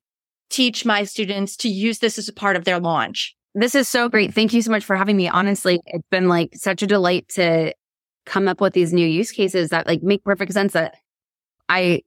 teach 0.49 0.85
my 0.85 1.03
students 1.03 1.57
to 1.57 1.69
use 1.69 1.99
this 1.99 2.17
as 2.17 2.29
a 2.29 2.33
part 2.33 2.55
of 2.55 2.63
their 2.63 2.79
launch? 2.79 3.35
This 3.55 3.75
is 3.75 3.89
so 3.89 4.07
great. 4.07 4.33
Thank 4.33 4.53
you 4.53 4.61
so 4.61 4.71
much 4.71 4.85
for 4.85 4.95
having 4.95 5.17
me. 5.17 5.27
Honestly, 5.27 5.79
it's 5.87 6.07
been 6.09 6.29
like 6.29 6.51
such 6.55 6.81
a 6.83 6.87
delight 6.87 7.27
to 7.29 7.73
come 8.25 8.47
up 8.47 8.61
with 8.61 8.73
these 8.73 8.93
new 8.93 9.07
use 9.07 9.31
cases 9.31 9.69
that 9.69 9.87
like 9.87 10.03
make 10.03 10.23
perfect 10.23 10.53
sense 10.53 10.73
that 10.73 10.95
I 11.67 12.01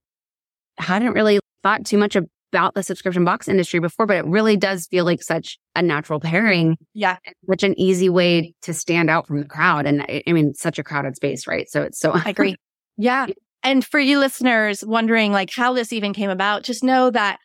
hadn't 0.78 1.12
really 1.12 1.40
thought 1.62 1.84
too 1.84 1.98
much 1.98 2.16
about 2.52 2.74
the 2.74 2.82
subscription 2.82 3.24
box 3.24 3.48
industry 3.48 3.80
before, 3.80 4.06
but 4.06 4.16
it 4.16 4.24
really 4.26 4.56
does 4.56 4.86
feel 4.86 5.04
like 5.04 5.22
such 5.22 5.58
a 5.76 5.82
natural 5.82 6.20
pairing. 6.20 6.76
Yeah. 6.94 7.16
Such 7.48 7.62
an 7.62 7.78
easy 7.78 8.08
way 8.08 8.54
to 8.62 8.74
stand 8.74 9.10
out 9.10 9.26
from 9.26 9.40
the 9.40 9.46
crowd. 9.46 9.86
And 9.86 10.02
I, 10.02 10.22
I 10.26 10.32
mean, 10.32 10.54
such 10.54 10.78
a 10.78 10.84
crowded 10.84 11.16
space, 11.16 11.46
right? 11.46 11.68
So 11.68 11.82
it's 11.82 11.98
so 11.98 12.12
I 12.12 12.30
agree. 12.30 12.56
Yeah. 13.00 13.26
And 13.62 13.84
for 13.84 14.00
you 14.00 14.18
listeners 14.18 14.84
wondering 14.84 15.30
like 15.30 15.50
how 15.54 15.72
this 15.72 15.92
even 15.92 16.12
came 16.12 16.30
about, 16.30 16.64
just 16.64 16.82
know 16.82 17.10
that 17.10 17.38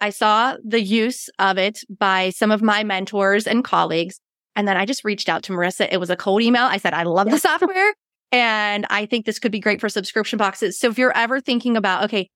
I 0.00 0.10
saw 0.10 0.56
the 0.64 0.80
use 0.80 1.28
of 1.38 1.58
it 1.58 1.78
by 1.88 2.30
some 2.30 2.50
of 2.50 2.60
my 2.60 2.82
mentors 2.82 3.46
and 3.46 3.62
colleagues. 3.62 4.18
And 4.56 4.66
then 4.66 4.76
I 4.76 4.84
just 4.84 5.04
reached 5.04 5.28
out 5.28 5.44
to 5.44 5.52
Marissa. 5.52 5.86
It 5.92 5.98
was 5.98 6.10
a 6.10 6.16
cold 6.16 6.42
email. 6.42 6.64
I 6.64 6.78
said, 6.78 6.92
I 6.92 7.04
love 7.04 7.30
the 7.30 7.38
software 7.38 7.94
and 8.32 8.86
I 8.88 9.04
think 9.04 9.26
this 9.26 9.38
could 9.38 9.52
be 9.52 9.60
great 9.60 9.80
for 9.80 9.90
subscription 9.90 10.38
boxes. 10.38 10.78
So 10.78 10.88
if 10.88 10.98
you're 10.98 11.16
ever 11.16 11.40
thinking 11.40 11.76
about, 11.76 12.04
okay, 12.04 12.30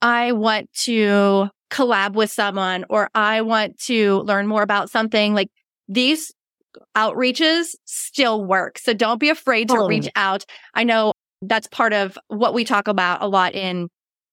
I 0.00 0.32
want 0.32 0.72
to 0.84 1.48
collab 1.70 2.14
with 2.14 2.30
someone 2.30 2.84
or 2.88 3.10
I 3.14 3.42
want 3.42 3.78
to 3.82 4.20
learn 4.20 4.46
more 4.46 4.62
about 4.62 4.90
something 4.90 5.34
like 5.34 5.50
these 5.88 6.32
outreaches 6.96 7.74
still 7.84 8.44
work. 8.44 8.78
So 8.78 8.94
don't 8.94 9.18
be 9.18 9.28
afraid 9.28 9.68
to 9.68 9.86
reach 9.86 10.08
out. 10.16 10.44
I 10.74 10.84
know 10.84 11.12
that's 11.42 11.66
part 11.66 11.92
of 11.92 12.18
what 12.28 12.54
we 12.54 12.64
talk 12.64 12.88
about 12.88 13.22
a 13.22 13.28
lot 13.28 13.54
in 13.54 13.88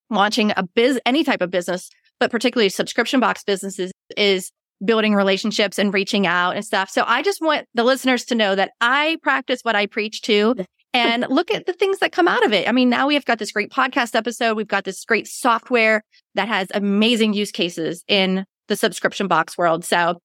launching 0.09 0.51
a 0.55 0.63
biz, 0.63 0.99
any 1.05 1.23
type 1.23 1.41
of 1.41 1.51
business, 1.51 1.89
but 2.19 2.31
particularly 2.31 2.69
subscription 2.69 3.19
box 3.19 3.43
businesses 3.43 3.91
is 4.17 4.51
building 4.83 5.15
relationships 5.15 5.79
and 5.79 5.93
reaching 5.93 6.27
out 6.27 6.55
and 6.55 6.65
stuff. 6.65 6.89
So 6.89 7.03
I 7.07 7.21
just 7.21 7.41
want 7.41 7.65
the 7.73 7.83
listeners 7.83 8.25
to 8.25 8.35
know 8.35 8.55
that 8.55 8.71
I 8.81 9.17
practice 9.23 9.61
what 9.63 9.75
I 9.75 9.85
preach 9.85 10.21
to 10.23 10.55
and 10.95 11.25
look 11.29 11.51
at 11.51 11.65
the 11.65 11.73
things 11.73 11.99
that 11.99 12.11
come 12.11 12.27
out 12.27 12.45
of 12.45 12.53
it. 12.53 12.67
I 12.67 12.71
mean, 12.71 12.89
now 12.89 13.07
we've 13.07 13.25
got 13.25 13.37
this 13.37 13.51
great 13.51 13.71
podcast 13.71 14.15
episode. 14.15 14.55
We've 14.55 14.67
got 14.67 14.85
this 14.85 15.03
great 15.03 15.27
software 15.27 16.03
that 16.35 16.47
has 16.47 16.67
amazing 16.73 17.33
use 17.33 17.51
cases 17.51 18.03
in 18.07 18.45
the 18.67 18.75
subscription 18.75 19.27
box 19.27 19.57
world. 19.57 19.83
So 19.83 20.19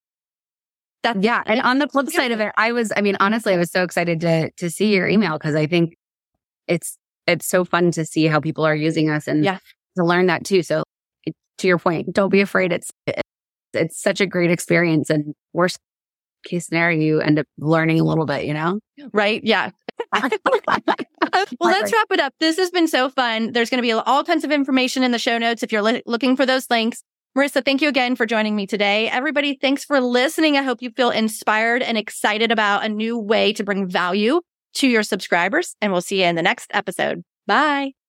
that's 1.02 1.18
yeah. 1.22 1.42
And 1.46 1.61
on 1.61 1.78
the 1.78 1.88
flip 1.88 2.09
side 2.11 2.30
of 2.30 2.40
it, 2.40 2.52
I 2.56 2.72
was, 2.72 2.92
I 2.96 3.00
mean, 3.00 3.16
honestly, 3.20 3.54
I 3.54 3.56
was 3.56 3.70
so 3.70 3.83
excited 3.83 4.20
to 4.20 4.50
to 4.59 4.70
see 4.70 4.94
your 4.94 5.09
email 5.09 5.38
because 5.38 5.54
I 5.54 5.66
think 5.66 5.96
it's 6.68 6.96
it's 7.26 7.46
so 7.46 7.64
fun 7.64 7.90
to 7.92 8.04
see 8.04 8.26
how 8.26 8.40
people 8.40 8.64
are 8.64 8.74
using 8.74 9.11
us 9.11 9.26
and 9.26 9.44
yeah. 9.44 9.59
to 9.96 10.04
learn 10.04 10.26
that 10.26 10.44
too. 10.44 10.62
So 10.62 10.85
it, 11.24 11.35
to 11.59 11.66
your 11.66 11.78
point, 11.78 12.12
don't 12.12 12.30
be 12.30 12.42
afraid. 12.42 12.72
It's 12.72 12.90
it's 13.72 14.00
such 14.00 14.20
a 14.20 14.26
great 14.26 14.50
experience. 14.50 15.11
And 15.11 15.35
worst 15.52 15.78
case 16.44 16.66
scenario, 16.66 17.00
you 17.00 17.20
end 17.20 17.38
up 17.38 17.46
learning 17.59 18.00
a 18.00 18.04
little 18.04 18.26
bit, 18.26 18.44
you 18.44 18.54
know? 18.54 18.80
Right. 19.12 19.42
Yeah. 19.44 19.70
well, 21.61 21.70
let's 21.70 21.92
wrap 21.92 22.07
it 22.11 22.20
up. 22.20 22.35
This 22.40 22.57
has 22.59 22.70
been 22.70 22.88
so 22.88 23.09
fun. 23.09 23.53
There's 23.53 23.70
going 23.70 23.79
to 23.79 23.83
be 23.83 23.92
all 23.92 24.25
kinds 24.25 24.44
of 24.44 24.51
information 24.51 25.03
in 25.03 25.12
the 25.12 25.18
show 25.18 25.38
notes 25.38 25.62
if 25.62 25.73
you're 25.73 25.83
li- 25.83 26.03
looking 26.07 26.37
for 26.37 26.44
those 26.46 26.66
links. 26.70 27.03
Marissa, 27.37 27.64
thank 27.64 27.81
you 27.81 27.88
again 27.88 28.16
for 28.16 28.27
joining 28.27 28.57
me 28.57 28.66
today. 28.66 29.09
Everybody, 29.09 29.57
thanks 29.61 29.85
for 29.85 30.01
listening. 30.01 30.57
I 30.57 30.62
hope 30.62 30.83
you 30.83 30.90
feel 30.90 31.11
inspired 31.11 31.83
and 31.83 31.96
excited 31.96 32.51
about 32.51 32.85
a 32.85 32.88
new 32.88 33.16
way 33.16 33.53
to 33.53 33.62
bring 33.62 33.87
value 33.88 34.40
to 34.75 34.88
your 34.88 35.05
subscribers. 35.05 35.77
And 35.81 35.92
we'll 35.92 36.03
see 36.03 36.23
you 36.23 36.27
in 36.27 36.35
the 36.35 36.42
next 36.42 36.70
episode. 36.75 37.23
Bye. 37.46 37.99